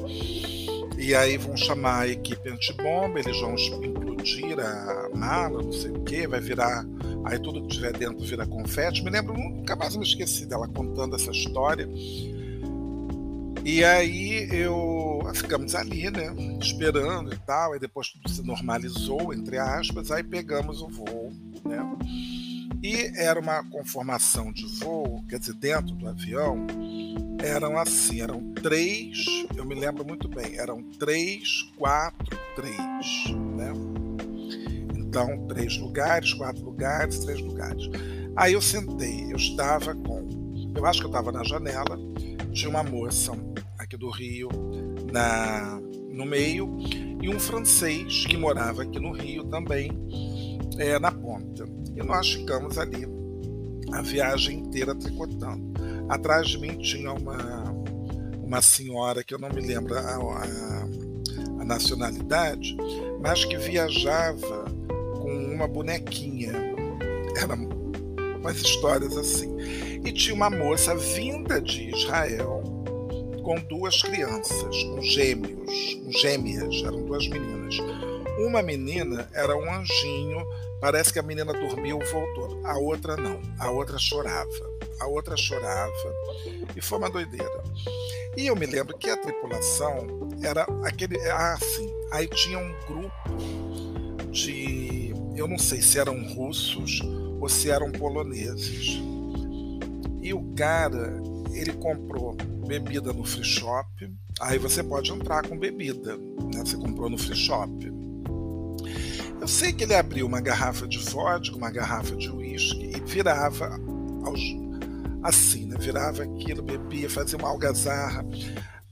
[0.97, 3.53] e aí vão chamar a equipe antibomba, eles vão
[3.83, 6.85] implodir a mala, não sei o que, vai virar.
[7.25, 9.03] Aí tudo que tiver dentro vira confete.
[9.03, 11.85] Me lembro, nunca mais me esqueci dela contando essa história.
[13.67, 16.33] E aí eu ficamos ali, né?
[16.57, 17.73] Esperando e tal.
[17.73, 21.33] Aí depois tudo se normalizou, entre aspas, aí pegamos o voo,
[21.65, 21.77] né?
[22.81, 26.65] E era uma conformação de voo, quer dizer, dentro do avião,
[27.43, 29.25] eram assim, eram três,
[29.57, 33.73] eu me lembro muito bem, eram três, quatro, três, né?
[34.95, 37.89] Então, três lugares, quatro lugares, três lugares.
[38.33, 41.99] Aí eu sentei, eu estava com, eu acho que eu estava na janela,
[42.57, 43.33] tinha uma moça
[43.77, 44.49] aqui do Rio
[45.13, 46.75] na, no meio
[47.21, 49.91] e um francês que morava aqui no Rio também
[50.79, 51.65] é, na ponta.
[51.95, 53.07] E nós ficamos ali
[53.93, 55.71] a viagem inteira tricotando.
[56.09, 57.63] Atrás de mim tinha uma,
[58.43, 62.75] uma senhora que eu não me lembro a, a, a nacionalidade,
[63.21, 64.65] mas que viajava
[65.21, 66.53] com uma bonequinha.
[67.39, 67.55] Era
[68.47, 69.57] umas histórias assim.
[70.05, 72.63] E tinha uma moça vinda de Israel
[73.43, 77.75] com duas crianças, com gêmeos, com gêmeas, eram duas meninas.
[78.39, 80.45] Uma menina era um anjinho,
[80.79, 82.61] parece que a menina dormiu voltou.
[82.65, 84.77] A outra não, a outra chorava.
[84.99, 85.91] A outra chorava
[86.75, 87.63] e foi uma doideira.
[88.35, 91.19] E eu me lembro que a tripulação era aquele.
[91.29, 91.91] Ah, sim.
[92.11, 93.11] Aí tinha um grupo
[94.31, 95.13] de.
[95.35, 97.01] Eu não sei se eram russos
[97.39, 98.99] ou se eram poloneses.
[100.21, 101.21] E o cara,
[101.53, 102.35] ele comprou
[102.67, 103.87] bebida no free shop,
[104.39, 106.59] aí você pode entrar com bebida, né?
[106.65, 107.91] Você comprou no free shop.
[109.39, 113.79] Eu sei que ele abriu uma garrafa de vodka, uma garrafa de uísque e virava
[114.23, 114.41] aos,
[115.23, 115.77] assim, né?
[115.79, 118.25] Virava aquilo, bebia, fazia uma algazarra.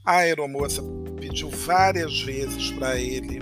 [0.04, 0.82] A aeromoça
[1.20, 3.40] pediu várias vezes para ele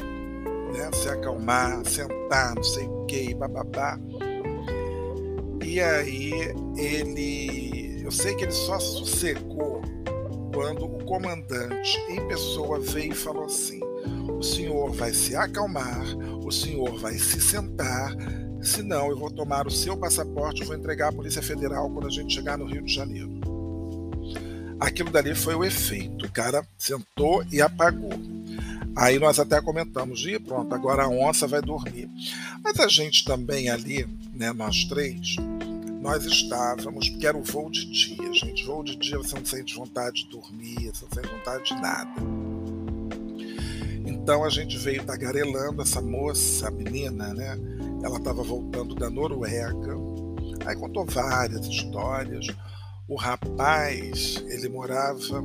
[0.72, 3.98] né, se acalmar, sentar, não sei o que, bababá.
[5.74, 6.30] E aí
[6.76, 8.00] ele.
[8.04, 9.82] Eu sei que ele só sossegou
[10.54, 13.80] quando o comandante em pessoa veio e falou assim:
[14.38, 18.14] o senhor vai se acalmar, o senhor vai se sentar,
[18.62, 22.10] senão eu vou tomar o seu passaporte e vou entregar à Polícia Federal quando a
[22.10, 23.32] gente chegar no Rio de Janeiro.
[24.78, 26.26] Aquilo dali foi o efeito.
[26.26, 28.12] O cara sentou e apagou.
[28.96, 32.08] Aí nós até comentamos, e pronto, agora a onça vai dormir.
[32.62, 35.36] Mas a gente também ali, né, nós três,
[36.00, 38.64] nós estávamos, porque era o voo de dia, gente.
[38.64, 42.12] Voo de dia você não sente vontade de dormir, você não sente vontade de nada.
[44.06, 47.58] Então a gente veio tagarelando essa moça, a menina, né?
[48.02, 49.96] Ela estava voltando da Noruega.
[50.66, 52.46] Aí contou várias histórias.
[53.08, 55.42] O rapaz, ele morava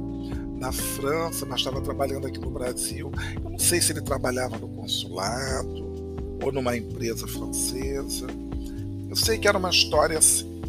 [0.60, 3.12] na França, mas estava trabalhando aqui no Brasil.
[3.44, 5.90] Eu não sei se ele trabalhava no consulado,
[6.44, 8.28] ou numa empresa francesa.
[9.10, 10.60] Eu sei que era uma história assim.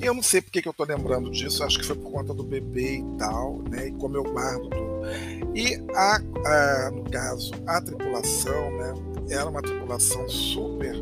[0.00, 2.44] Eu não sei porque que eu estou lembrando disso, acho que foi por conta do
[2.44, 3.88] bebê e tal, né?
[3.88, 5.56] E como eu guardo tudo.
[5.56, 8.94] E a, a, no caso, a tripulação, né?
[9.30, 10.94] Era uma tripulação super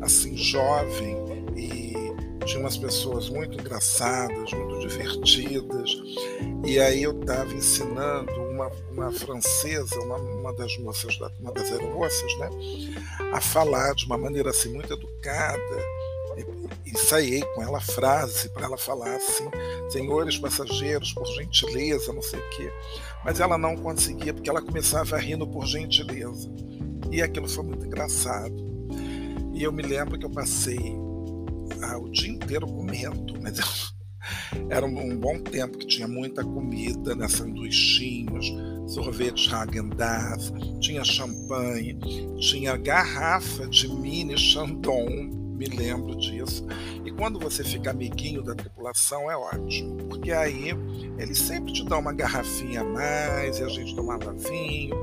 [0.00, 1.23] assim jovem
[2.44, 5.90] tinha umas pessoas muito engraçadas, muito divertidas.
[6.64, 12.38] E aí eu estava ensinando uma, uma francesa, uma, uma, das moças, uma das aeromoças,
[12.38, 12.50] né,
[13.32, 15.78] a falar de uma maneira assim muito educada.
[16.36, 19.48] E, ensaiei com ela a frase para ela falar assim:
[19.88, 22.72] senhores passageiros, por gentileza, não sei o quê.
[23.24, 26.50] Mas ela não conseguia, porque ela começava rindo por gentileza.
[27.10, 28.54] E aquilo foi muito engraçado.
[29.52, 30.96] E eu me lembro que eu passei
[31.82, 33.94] ah, o dia inteiro comendo, mas
[34.70, 38.52] era um bom tempo que tinha muita comida, né, sanduichinhos,
[38.86, 41.98] sorvetes Häagen-Dazs, tinha champanhe,
[42.38, 46.66] tinha garrafa de mini Chandon, me lembro disso.
[47.04, 50.70] E quando você fica amiguinho da tripulação é ótimo, porque aí
[51.18, 54.96] eles sempre te dão uma garrafinha a mais e a gente tomava vinho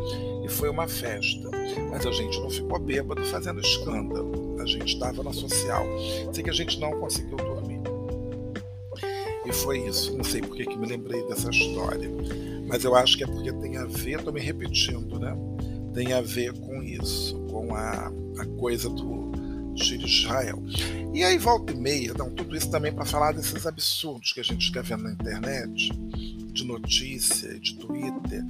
[0.43, 1.49] e foi uma festa.
[1.89, 4.57] Mas a gente não ficou bêbado fazendo escândalo.
[4.59, 5.85] A gente estava na social.
[6.31, 7.81] Sei que a gente não conseguiu dormir.
[9.45, 10.15] E foi isso.
[10.15, 12.09] Não sei por que me lembrei dessa história.
[12.67, 15.35] Mas eu acho que é porque tem a ver, estou me repetindo, né?
[15.93, 19.30] Tem a ver com isso, com a, a coisa do,
[19.73, 20.61] de Israel.
[21.13, 24.43] E aí volta e meia, dão tudo isso também para falar desses absurdos que a
[24.43, 25.91] gente fica vendo na internet,
[26.53, 28.43] de notícia, de Twitter.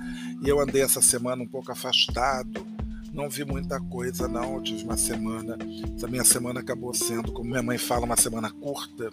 [0.43, 2.65] E eu andei essa semana um pouco afastado,
[3.11, 5.57] não vi muita coisa não, eu tive uma semana,
[5.95, 9.09] essa minha semana acabou sendo, como minha mãe fala, uma semana curta,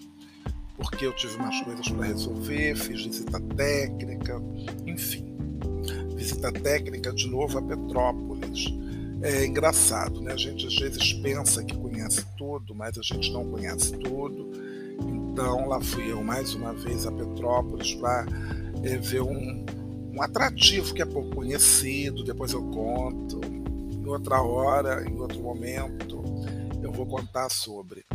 [0.76, 4.40] porque eu tive umas coisas para resolver, fiz visita técnica,
[4.86, 5.26] enfim.
[6.14, 8.66] Visita técnica de novo a Petrópolis
[9.22, 10.32] é engraçado, né?
[10.32, 14.50] A gente às vezes pensa que conhece tudo, mas a gente não conhece tudo.
[15.00, 18.26] Então lá fui eu mais uma vez a Petrópolis para
[18.82, 19.64] é, ver um,
[20.12, 22.24] um atrativo que é pouco conhecido.
[22.24, 23.40] Depois eu conto.
[23.92, 26.22] Em outra hora, em outro momento,
[26.82, 28.06] eu vou contar sobre.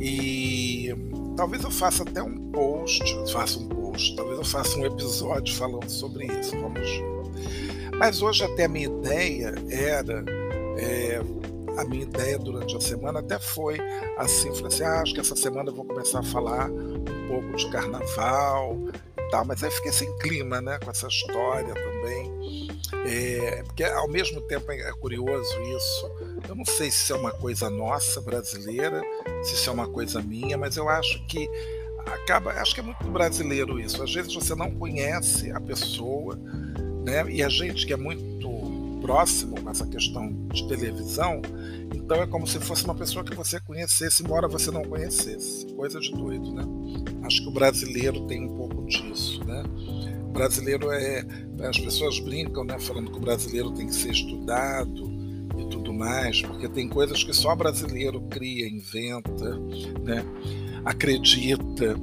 [0.00, 0.88] E
[1.36, 5.88] talvez eu faça até um post, faça um post, talvez eu faça um episódio falando
[5.88, 6.58] sobre isso.
[6.58, 6.88] Vamos
[8.02, 10.24] mas hoje até a minha ideia era,
[10.76, 11.20] é,
[11.78, 13.78] a minha ideia durante a semana até foi
[14.18, 17.56] assim, falei assim, ah, acho que essa semana eu vou começar a falar um pouco
[17.56, 18.76] de carnaval
[19.16, 22.68] e tal, mas aí fiquei sem clima, né, com essa história também.
[23.06, 26.10] É, porque ao mesmo tempo é curioso isso.
[26.48, 29.00] Eu não sei se é uma coisa nossa brasileira,
[29.44, 31.48] se isso é uma coisa minha, mas eu acho que
[32.04, 34.02] acaba, acho que é muito brasileiro isso.
[34.02, 36.36] Às vezes você não conhece a pessoa,
[37.04, 37.30] né?
[37.30, 38.50] E a gente que é muito
[39.00, 41.42] próximo com essa questão de televisão,
[41.94, 45.66] então é como se fosse uma pessoa que você conhecesse, embora você não conhecesse.
[45.74, 46.62] Coisa de doido, né?
[47.24, 49.64] Acho que o brasileiro tem um pouco disso, né?
[50.22, 51.24] O brasileiro é.
[51.68, 52.78] As pessoas brincam, né?
[52.78, 55.10] Falando que o brasileiro tem que ser estudado
[55.58, 59.58] e tudo mais, porque tem coisas que só brasileiro cria, inventa,
[60.02, 60.24] né?
[60.84, 61.96] Acredita.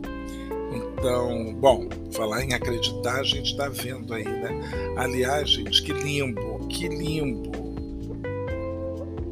[0.72, 4.50] Então, bom, falar em acreditar, a gente está vendo aí, né?
[4.98, 7.52] Aliás, gente, que limbo, que limbo.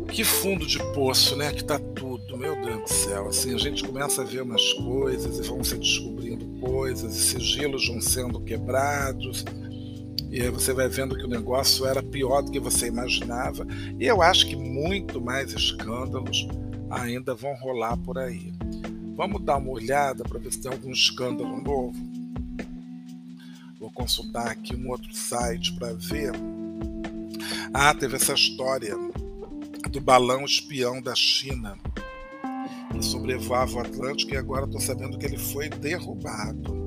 [0.07, 1.51] Que fundo de poço, né?
[1.51, 3.27] Que tá tudo, meu Deus do céu.
[3.27, 7.88] Assim, a gente começa a ver umas coisas e vão se descobrindo coisas, e sigilos
[7.88, 9.45] vão sendo quebrados.
[10.31, 13.65] E aí você vai vendo que o negócio era pior do que você imaginava.
[13.99, 16.47] E eu acho que muito mais escândalos
[16.89, 18.51] ainda vão rolar por aí.
[19.18, 21.97] Vamos dar uma olhada para ver se tem algum escândalo novo.
[23.80, 26.32] Vou consultar aqui um outro site para ver.
[27.74, 28.95] Ah, teve essa história
[29.89, 31.76] do balão espião da China
[32.91, 36.78] que sobrevoava o Atlântico e agora estou sabendo que ele foi derrubado.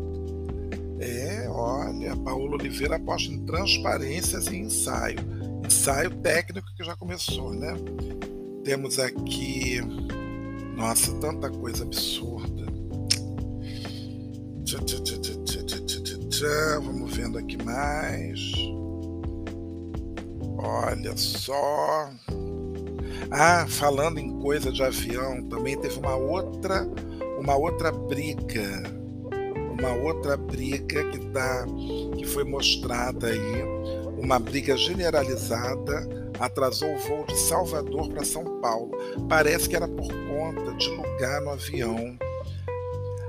[1.00, 5.18] É, olha, Paulo Oliveira aposta em transparências e ensaio.
[5.66, 7.74] Ensaio técnico que já começou, né?
[8.62, 9.80] Temos aqui
[10.80, 12.64] nossa, tanta coisa absurda.
[16.82, 18.40] Vamos vendo aqui mais.
[20.56, 22.10] Olha só.
[23.30, 26.88] Ah, falando em coisa de avião, também teve uma outra,
[27.38, 28.82] uma outra briga,
[29.78, 31.66] uma outra briga que tá,
[32.16, 33.64] que foi mostrada aí,
[34.20, 36.08] uma briga generalizada
[36.38, 38.90] atrasou o voo de Salvador para São Paulo.
[39.28, 42.18] Parece que era por conta de lugar no avião.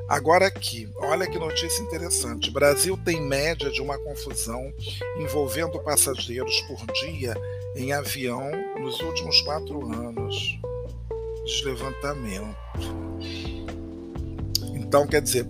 [0.08, 2.52] Agora aqui, olha que notícia interessante.
[2.52, 4.74] Brasil tem média de uma confusão
[5.18, 7.34] envolvendo passageiros por dia
[7.76, 10.60] em avião nos últimos quatro anos
[11.46, 12.58] de levantamento.
[14.74, 15.48] Então, quer dizer,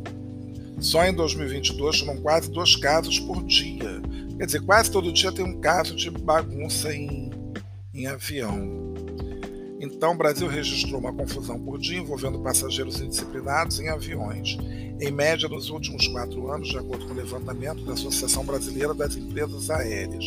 [0.81, 4.01] só em 2022 foram quase dois casos por dia.
[4.37, 7.29] Quer dizer, quase todo dia tem um caso de bagunça em,
[7.93, 8.91] em avião.
[9.79, 14.57] Então, o Brasil registrou uma confusão por dia envolvendo passageiros indisciplinados em aviões.
[14.99, 19.15] Em média, nos últimos quatro anos, de acordo com o levantamento da Associação Brasileira das
[19.15, 20.25] Empresas Aéreas.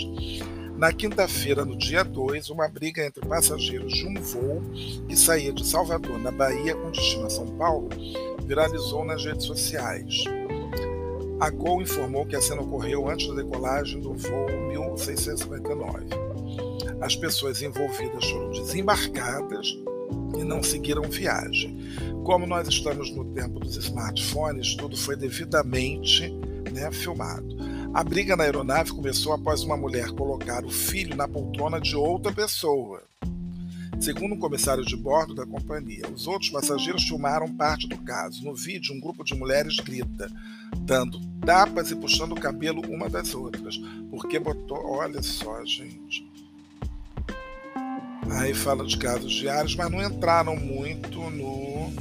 [0.77, 4.61] Na quinta-feira, no dia 2, uma briga entre passageiros de um voo
[5.09, 7.89] que saía de Salvador, na Bahia, com destino a São Paulo,
[8.45, 10.25] viralizou nas redes sociais.
[11.41, 16.07] A Gol informou que a cena ocorreu antes da decolagem do voo 1659.
[17.01, 19.77] As pessoas envolvidas foram desembarcadas
[20.39, 21.77] e não seguiram viagem.
[22.25, 26.31] Como nós estamos no tempo dos smartphones, tudo foi devidamente
[26.73, 27.57] né, filmado.
[27.93, 32.33] A briga na aeronave começou após uma mulher colocar o filho na poltrona de outra
[32.33, 33.03] pessoa.
[34.01, 38.45] Segundo um comissário de bordo da companhia, os outros passageiros filmaram parte do caso.
[38.45, 40.31] No vídeo, um grupo de mulheres grita,
[40.81, 43.77] dando tapas e puxando o cabelo uma das outras.
[44.11, 44.79] Porque botou.
[44.85, 46.29] Olha só, gente.
[48.31, 51.93] Aí fala de casos diários, mas não entraram muito no.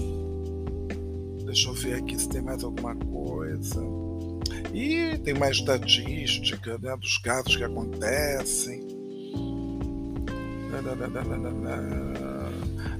[1.45, 3.81] Deixa eu ver aqui se tem mais alguma coisa.
[4.73, 8.92] E tem uma estatística né, dos casos que acontecem.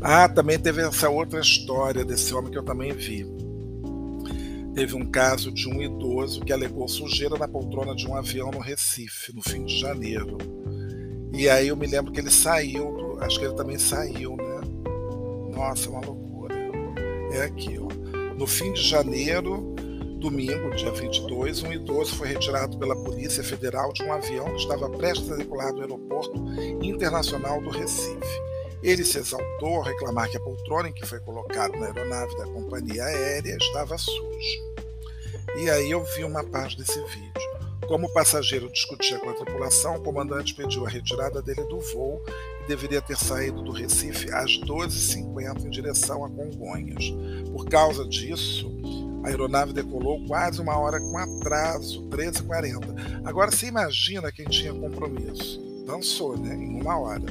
[0.02, 3.26] Ah, também teve essa outra história desse homem que eu também vi.
[4.74, 8.60] Teve um caso de um idoso que alegou sujeira na poltrona de um avião no
[8.60, 10.38] Recife, no fim de janeiro.
[11.32, 14.62] E aí eu me lembro que ele saiu, acho que ele também saiu, né?
[15.56, 16.56] Nossa, uma loucura.
[17.32, 17.88] É aqui, ó.
[18.36, 19.76] No fim de janeiro,
[20.24, 24.90] Domingo, dia 22, um idoso foi retirado pela Polícia Federal de um avião que estava
[24.90, 26.42] prestes a decolar do Aeroporto
[26.82, 28.42] Internacional do Recife.
[28.82, 32.46] Ele se exaltou ao reclamar que a poltrona em que foi colocado na aeronave da
[32.46, 34.60] companhia aérea estava suja.
[35.58, 37.34] E aí eu vi uma parte desse vídeo.
[37.86, 42.24] Como o passageiro discutia com a tripulação, o comandante pediu a retirada dele do voo
[42.64, 47.12] e deveria ter saído do Recife às 12h50 em direção a Congonhas.
[47.52, 48.72] Por causa disso,
[49.24, 53.22] a aeronave decolou quase uma hora com atraso, 13h40.
[53.24, 55.62] Agora você imagina quem tinha compromisso.
[55.86, 56.54] Dançou, né?
[56.56, 57.24] Em uma hora.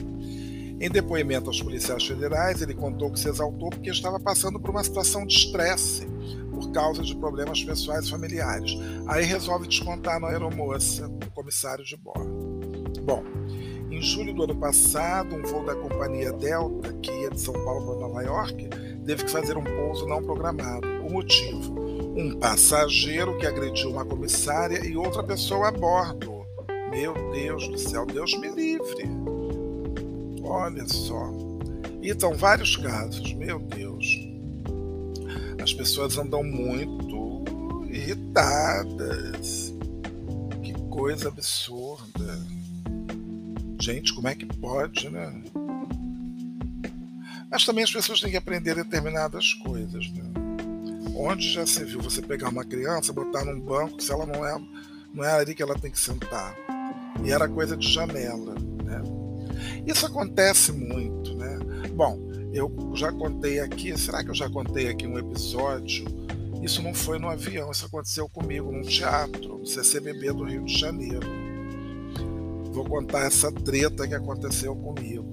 [0.80, 4.82] Em depoimento aos policiais federais, ele contou que se exaltou porque estava passando por uma
[4.82, 6.06] situação de estresse
[6.50, 8.72] por causa de problemas pessoais e familiares.
[9.06, 12.26] Aí resolve descontar na aeromoça, o comissário de bordo.
[13.02, 13.22] Bom,
[13.90, 17.86] em julho do ano passado, um voo da companhia Delta, que ia de São Paulo
[17.86, 18.68] para Nova York,
[19.04, 20.86] teve que fazer um pouso não programado.
[21.06, 21.74] O motivo:
[22.16, 26.42] um passageiro que agrediu uma comissária e outra pessoa a bordo.
[26.90, 29.08] Meu Deus do céu, Deus me livre.
[30.42, 31.30] Olha só.
[32.02, 34.04] E estão vários casos, meu Deus.
[35.62, 37.44] As pessoas andam muito
[37.88, 39.72] irritadas.
[40.62, 42.38] Que coisa absurda.
[43.80, 45.42] Gente, como é que pode, né?
[47.52, 50.24] Mas também as pessoas têm que aprender determinadas coisas, né?
[51.14, 54.58] Onde já se viu você pegar uma criança, botar num banco, se ela não é,
[55.12, 56.56] não é ali que ela tem que sentar.
[57.22, 59.02] E era coisa de janela, né?
[59.86, 61.58] Isso acontece muito, né?
[61.94, 62.18] Bom,
[62.54, 66.06] eu já contei aqui, será que eu já contei aqui um episódio?
[66.62, 70.78] Isso não foi no avião, isso aconteceu comigo num teatro, no CCBB do Rio de
[70.78, 71.28] Janeiro.
[72.72, 75.31] Vou contar essa treta que aconteceu comigo,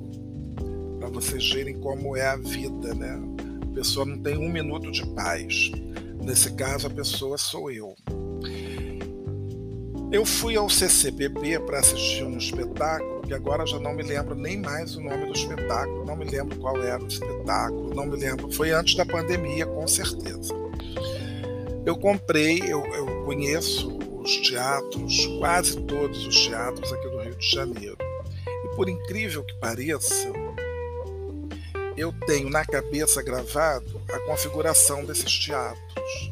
[1.10, 3.20] para vocês verem como é a vida, né?
[3.64, 5.72] A pessoa não tem um minuto de paz.
[6.22, 7.95] Nesse caso, a pessoa sou eu.
[10.12, 14.57] Eu fui ao CCBB para assistir um espetáculo que agora já não me lembro nem
[14.57, 18.51] mais o nome do espetáculo, não me lembro qual era o espetáculo, não me lembro.
[18.51, 20.53] Foi antes da pandemia, com certeza.
[21.86, 27.51] Eu comprei, eu, eu conheço os teatros, quase todos os teatros aqui do Rio de
[27.51, 27.97] Janeiro.
[28.66, 30.32] E por incrível que pareça,
[31.99, 36.31] eu tenho na cabeça gravado a configuração desses teatros.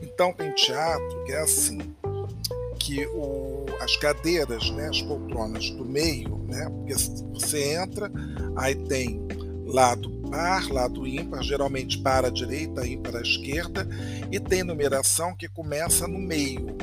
[0.00, 1.78] Então tem teatro que é assim,
[2.78, 6.94] que o, as cadeiras, né, as poltronas do meio, né, porque
[7.32, 8.10] você entra,
[8.56, 9.20] aí tem
[9.66, 13.86] lado par, lado ímpar, geralmente para a direita, ímpar à esquerda,
[14.30, 16.76] e tem numeração que começa no meio.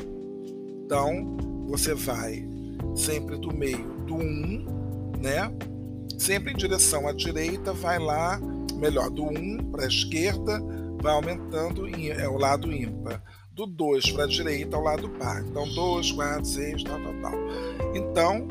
[0.84, 1.36] Então,
[1.66, 2.46] você vai
[2.94, 5.50] sempre do meio do 1, um, né?
[6.16, 8.40] Sempre em direção à direita, vai lá,
[8.74, 10.60] melhor, do 1 para a esquerda,
[11.00, 13.22] vai aumentando, é o lado ímpar.
[13.52, 15.42] Do 2 para a direita, ao lado par.
[15.42, 17.32] Então, 2, 4, 6, tal, tal, tal.
[17.94, 18.46] Então,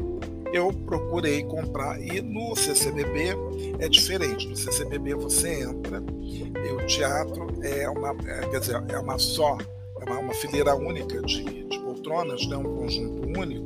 [0.55, 2.01] eu procurei comprar.
[2.01, 3.35] E no CCBB
[3.79, 4.47] é diferente.
[4.47, 9.57] No CCBB você entra e o teatro é uma, é, quer dizer, é uma só,
[9.99, 13.64] é uma, uma fileira única de, de poltronas, né, um conjunto único.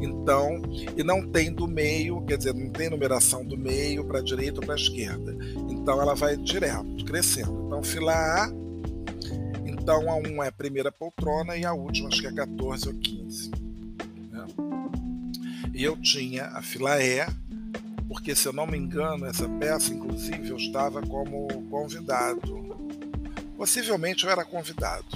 [0.00, 0.62] Então,
[0.96, 4.60] e não tem do meio, quer dizer, não tem numeração do meio para a direita
[4.60, 5.36] ou para a esquerda.
[5.68, 7.64] Então ela vai direto, crescendo.
[7.66, 8.50] Então, fila A,
[9.64, 12.94] então a 1 é a primeira poltrona e a última acho que é 14 ou
[12.94, 13.50] 15.
[14.30, 14.46] Né?
[15.74, 17.26] E eu tinha a fila E,
[18.08, 22.60] porque se eu não me engano, essa peça, inclusive, eu estava como convidado.
[23.56, 25.06] Possivelmente eu era convidado.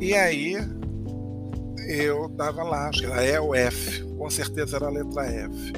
[0.00, 0.56] E aí
[1.92, 5.72] eu estava lá, acho que era E ou F, com certeza era a letra F,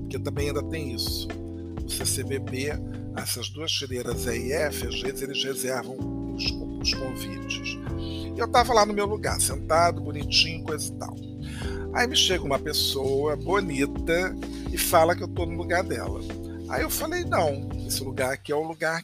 [0.00, 1.28] porque também ainda tem isso.
[1.84, 2.72] O CCBB,
[3.16, 5.96] essas duas fileiras E e F, às vezes eles reservam
[6.34, 6.44] os,
[6.80, 7.78] os convites.
[8.36, 11.16] Eu estava lá no meu lugar, sentado, bonitinho, coisa e tal.
[11.92, 14.36] Aí me chega uma pessoa bonita
[14.72, 16.20] e fala que eu estou no lugar dela.
[16.68, 19.02] Aí eu falei: não, esse lugar aqui é o lugar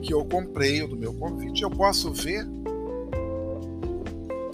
[0.00, 1.62] que eu comprei do meu convite.
[1.62, 2.46] Eu posso ver?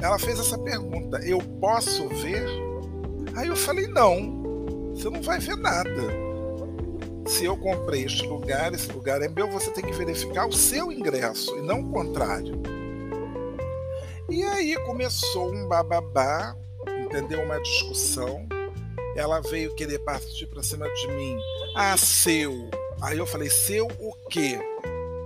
[0.03, 2.46] Ela fez essa pergunta: eu posso ver?
[3.36, 6.30] Aí eu falei: não, você não vai ver nada.
[7.26, 10.90] Se eu comprei este lugar, esse lugar é meu, você tem que verificar o seu
[10.90, 12.61] ingresso e não o contrário.
[14.28, 16.57] E aí começou um bababá,
[17.05, 17.42] entendeu?
[17.42, 18.48] Uma discussão.
[19.16, 21.36] Ela veio querer partir para cima de mim.
[21.76, 22.70] Ah, seu.
[23.03, 24.59] Aí eu falei, seu o quê?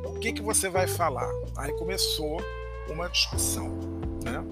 [0.04, 1.30] O que, que você vai falar?
[1.56, 2.40] Aí começou
[2.88, 3.68] uma discussão,
[4.24, 4.42] né?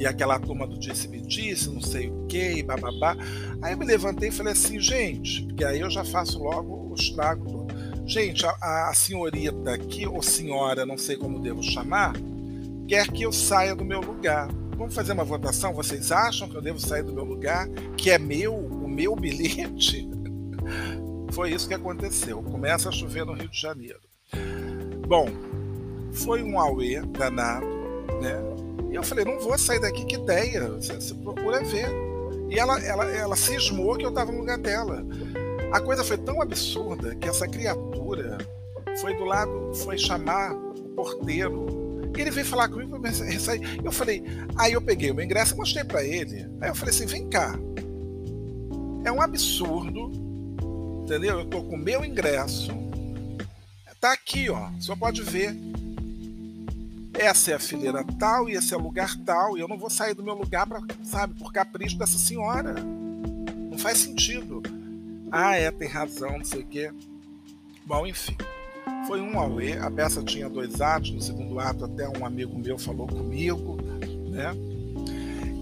[0.00, 3.14] E aquela turma do disse-me disse, não sei o quê, e bababá.
[3.60, 6.94] Aí eu me levantei e falei assim, gente, porque aí eu já faço logo o
[6.94, 8.08] estrago todo.
[8.08, 12.14] Gente, a, a senhorita aqui, ou senhora, não sei como devo chamar,
[12.88, 14.48] quer que eu saia do meu lugar.
[14.74, 15.74] Vamos fazer uma votação?
[15.74, 20.08] Vocês acham que eu devo sair do meu lugar, que é meu, o meu bilhete?
[21.30, 22.42] Foi isso que aconteceu.
[22.42, 24.00] Começa a chover no Rio de Janeiro.
[25.06, 25.28] Bom,
[26.10, 27.66] foi um auê danado,
[28.22, 28.40] né?
[28.90, 31.88] E eu falei, não vou sair daqui, que ideia, você, você procura ver.
[32.48, 35.04] E ela, ela, ela cismou que eu estava no lugar dela.
[35.72, 38.38] A coisa foi tão absurda que essa criatura
[39.00, 41.80] foi do lado, foi chamar o porteiro
[42.20, 43.00] ele veio falar comigo,
[43.82, 44.22] eu falei,
[44.56, 46.46] aí eu peguei o meu ingresso e mostrei para ele.
[46.60, 47.58] Aí eu falei assim, vem cá.
[49.04, 50.10] É um absurdo,
[51.02, 51.40] entendeu?
[51.40, 52.72] Eu tô com o meu ingresso.
[54.00, 54.70] Tá aqui, ó.
[54.78, 55.54] Só pode ver.
[57.14, 59.56] Essa é a fileira tal e esse é o lugar tal.
[59.56, 62.74] E eu não vou sair do meu lugar para, sabe, por capricho dessa senhora.
[63.70, 64.62] Não faz sentido.
[65.30, 66.90] Ah, é, tem razão, não sei o quê.
[67.84, 68.36] Bom, enfim.
[69.06, 72.78] Foi um auê, a peça tinha dois atos, no segundo ato até um amigo meu
[72.78, 73.76] falou comigo,
[74.30, 74.52] né?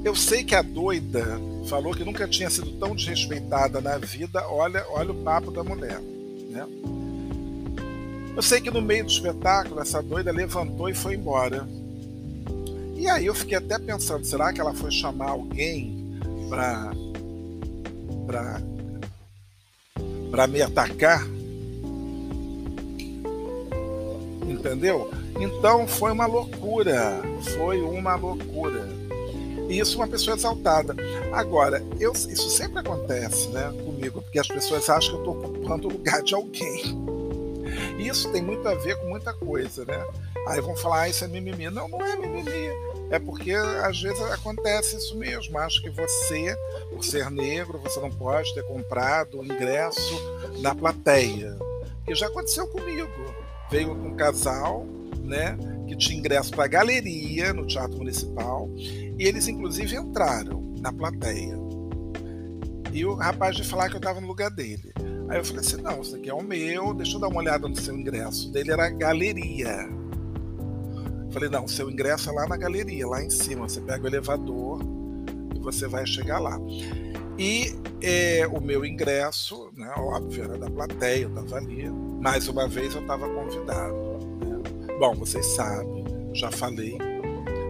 [0.05, 1.25] Eu sei que a doida
[1.69, 6.01] falou que nunca tinha sido tão desrespeitada na vida, olha, olha o papo da mulher,
[6.01, 6.67] né?
[8.39, 11.69] Eu sei que no meio do espetáculo essa doida levantou e foi embora.
[12.95, 16.93] E aí eu fiquei até pensando, será que ela foi chamar alguém para
[18.29, 18.63] para
[20.31, 21.27] para me atacar?
[24.47, 25.11] entendeu?
[25.41, 27.21] Então foi uma loucura,
[27.57, 28.89] foi uma loucura.
[29.69, 30.95] E isso uma pessoa exaltada.
[31.33, 35.89] Agora, eu, isso sempre acontece né, comigo, porque as pessoas acham que eu estou ocupando
[35.89, 37.18] o lugar de alguém.
[37.99, 40.07] Isso tem muito a ver com muita coisa, né?
[40.47, 41.69] Aí vão falar, ah, isso é mimimi.
[41.69, 42.69] Não, não é mimimi.
[43.11, 45.59] É porque às vezes acontece isso mesmo.
[45.59, 46.57] Acho que você,
[46.91, 50.15] por ser negro, você não pode ter comprado o ingresso
[50.61, 51.57] na plateia.
[52.07, 53.35] Que já aconteceu comigo
[53.71, 54.87] veio um casal,
[55.23, 60.93] né, que tinha ingresso para a galeria no Teatro Municipal, e eles inclusive entraram na
[60.93, 61.57] plateia.
[62.93, 64.93] E o rapaz de falar que eu estava no lugar dele.
[65.29, 67.69] Aí eu falei assim: não, isso aqui é o meu, deixa eu dar uma olhada
[67.69, 68.51] no seu ingresso.
[68.51, 69.89] Dele era galeria.
[71.31, 73.69] falei: não, seu ingresso é lá na galeria, lá em cima.
[73.69, 74.81] Você pega o elevador
[75.55, 76.59] e você vai chegar lá.
[77.39, 77.73] E
[78.03, 81.89] é, o meu ingresso, né, óbvio, era da plateia, eu estava ali
[82.21, 83.95] mais uma vez eu estava convidado.
[84.45, 84.97] Né?
[84.99, 86.99] Bom, vocês sabem, já falei,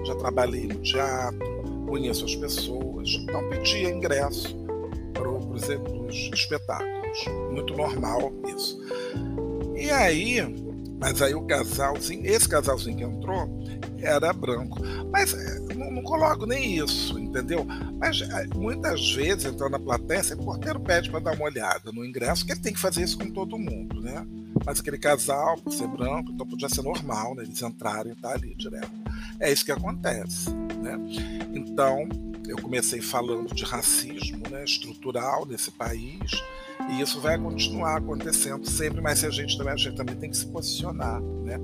[0.05, 1.47] já trabalhei no teatro,
[1.87, 4.57] conheço as pessoas, então pedia ingresso
[5.13, 6.98] para os espetáculos.
[7.51, 8.81] Muito normal isso.
[9.77, 10.41] E aí,
[11.01, 13.49] mas aí o casalzinho, esse casalzinho que entrou
[14.01, 14.79] era branco.
[15.13, 17.65] Mas eh, não, não coloco nem isso, entendeu?
[17.99, 22.05] Mas eh, muitas vezes, entrando na plateia, o porteiro pede para dar uma olhada no
[22.05, 24.27] ingresso, que ele tem que fazer isso com todo mundo, né?
[24.67, 27.45] Mas aquele casal, por ser branco, então podia ser normal, né?
[27.45, 28.91] Eles entrarem e tá ali direto.
[29.39, 30.99] É isso que acontece, né?
[31.55, 32.09] Então,
[32.49, 36.43] eu comecei falando de racismo né, estrutural nesse país
[36.91, 40.37] e isso vai continuar acontecendo sempre, mas a gente também, a gente também tem que
[40.37, 41.21] se posicionar.
[41.21, 41.59] Né?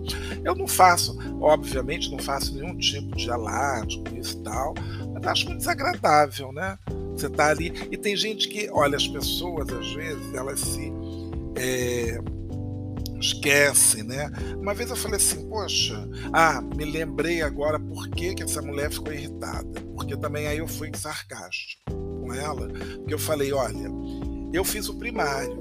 [0.45, 4.75] Eu não faço, obviamente, não faço nenhum tipo de alarde com isso e tal,
[5.15, 6.79] mas acho muito desagradável, né?
[7.17, 7.73] Você tá ali.
[7.91, 10.93] E tem gente que, olha, as pessoas, às vezes, elas se.
[11.57, 12.21] É,
[13.25, 14.31] esquecem, né?
[14.61, 18.91] Uma vez eu falei assim, poxa, ah, me lembrei agora por que, que essa mulher
[18.91, 19.81] ficou irritada.
[19.95, 23.91] Porque também aí eu fui sarcástico com ela, porque eu falei, olha,
[24.53, 25.61] eu fiz o primário.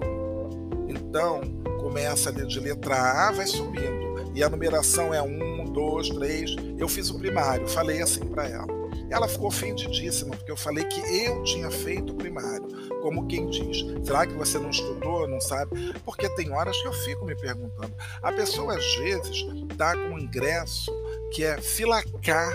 [0.88, 1.42] Então,
[1.80, 4.32] começa ali de letra A, vai subindo.
[4.36, 6.56] E a numeração é um, dois, três.
[6.78, 8.83] Eu fiz o primário, falei assim para ela.
[9.10, 12.68] Ela ficou ofendidíssima, porque eu falei que eu tinha feito o primário.
[13.02, 15.94] Como quem diz, será que você não estudou, não sabe?
[16.06, 17.94] Porque tem horas que eu fico me perguntando.
[18.22, 20.92] A pessoa, às vezes, está com um ingresso
[21.32, 22.52] que é filacar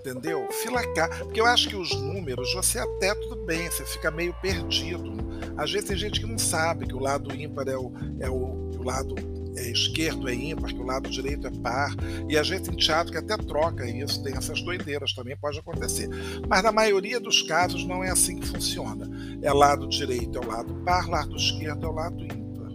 [0.00, 0.48] entendeu?
[0.50, 1.08] Filacar.
[1.18, 5.18] Porque eu acho que os números, você até tudo bem, você fica meio perdido.
[5.56, 8.70] Às vezes tem gente que não sabe que o lado ímpar é o, é o,
[8.78, 9.14] o lado
[9.60, 11.94] é esquerdo é ímpar, que o lado direito é par.
[12.28, 16.08] E a gente em teatro que até troca isso, tem essas doideiras, também pode acontecer.
[16.48, 19.08] Mas na maioria dos casos não é assim que funciona.
[19.42, 22.70] É lado direito é o lado par, lado esquerdo é o lado ímpar.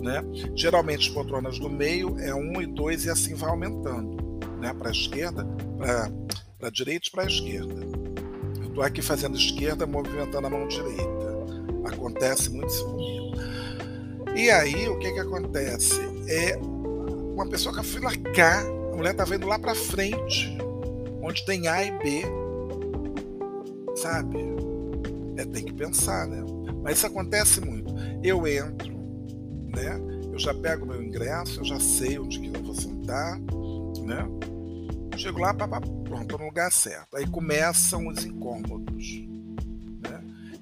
[0.00, 0.22] Né?
[0.54, 4.40] Geralmente as poltronas do meio é um e dois e assim vai aumentando.
[4.60, 4.74] Né?
[4.74, 5.46] Para a esquerda,
[6.58, 7.74] para direita e para a esquerda.
[8.56, 11.30] Eu estou aqui fazendo esquerda, movimentando a mão direita.
[11.84, 13.29] Acontece muito isso comigo.
[14.34, 16.00] E aí, o que, que acontece?
[16.28, 18.60] É uma pessoa com a fila K,
[18.92, 20.56] a mulher está vendo lá para frente,
[21.22, 22.22] onde tem A e B.
[23.96, 24.38] Sabe?
[25.36, 26.42] É, tem que pensar, né?
[26.82, 27.92] Mas isso acontece muito.
[28.22, 28.92] Eu entro,
[29.74, 30.00] né?
[30.32, 33.38] Eu já pego meu ingresso, eu já sei onde que eu vou sentar,
[34.02, 34.26] né?
[35.20, 37.14] Chego lá, pá, pá, pronto, no lugar certo.
[37.14, 39.28] Aí começam os incômodos.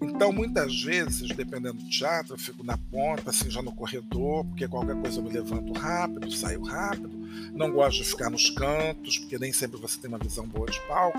[0.01, 4.69] Então, muitas vezes, dependendo do teatro, eu fico na ponta, assim, já no corredor, porque
[4.69, 7.11] qualquer coisa eu me levanto rápido, saio rápido.
[7.53, 10.81] Não gosto de ficar nos cantos, porque nem sempre você tem uma visão boa de
[10.87, 11.19] palco.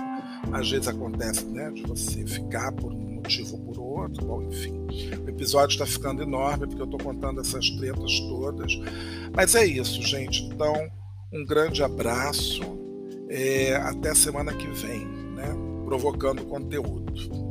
[0.52, 4.24] Às vezes acontece né, de você ficar por um motivo ou por outro.
[4.24, 4.72] Bom, enfim,
[5.24, 8.72] o episódio está ficando enorme porque eu estou contando essas tretas todas.
[9.34, 10.44] Mas é isso, gente.
[10.44, 10.74] Então,
[11.32, 12.62] um grande abraço
[13.28, 15.54] é, até semana que vem, né?
[15.84, 17.49] Provocando conteúdo.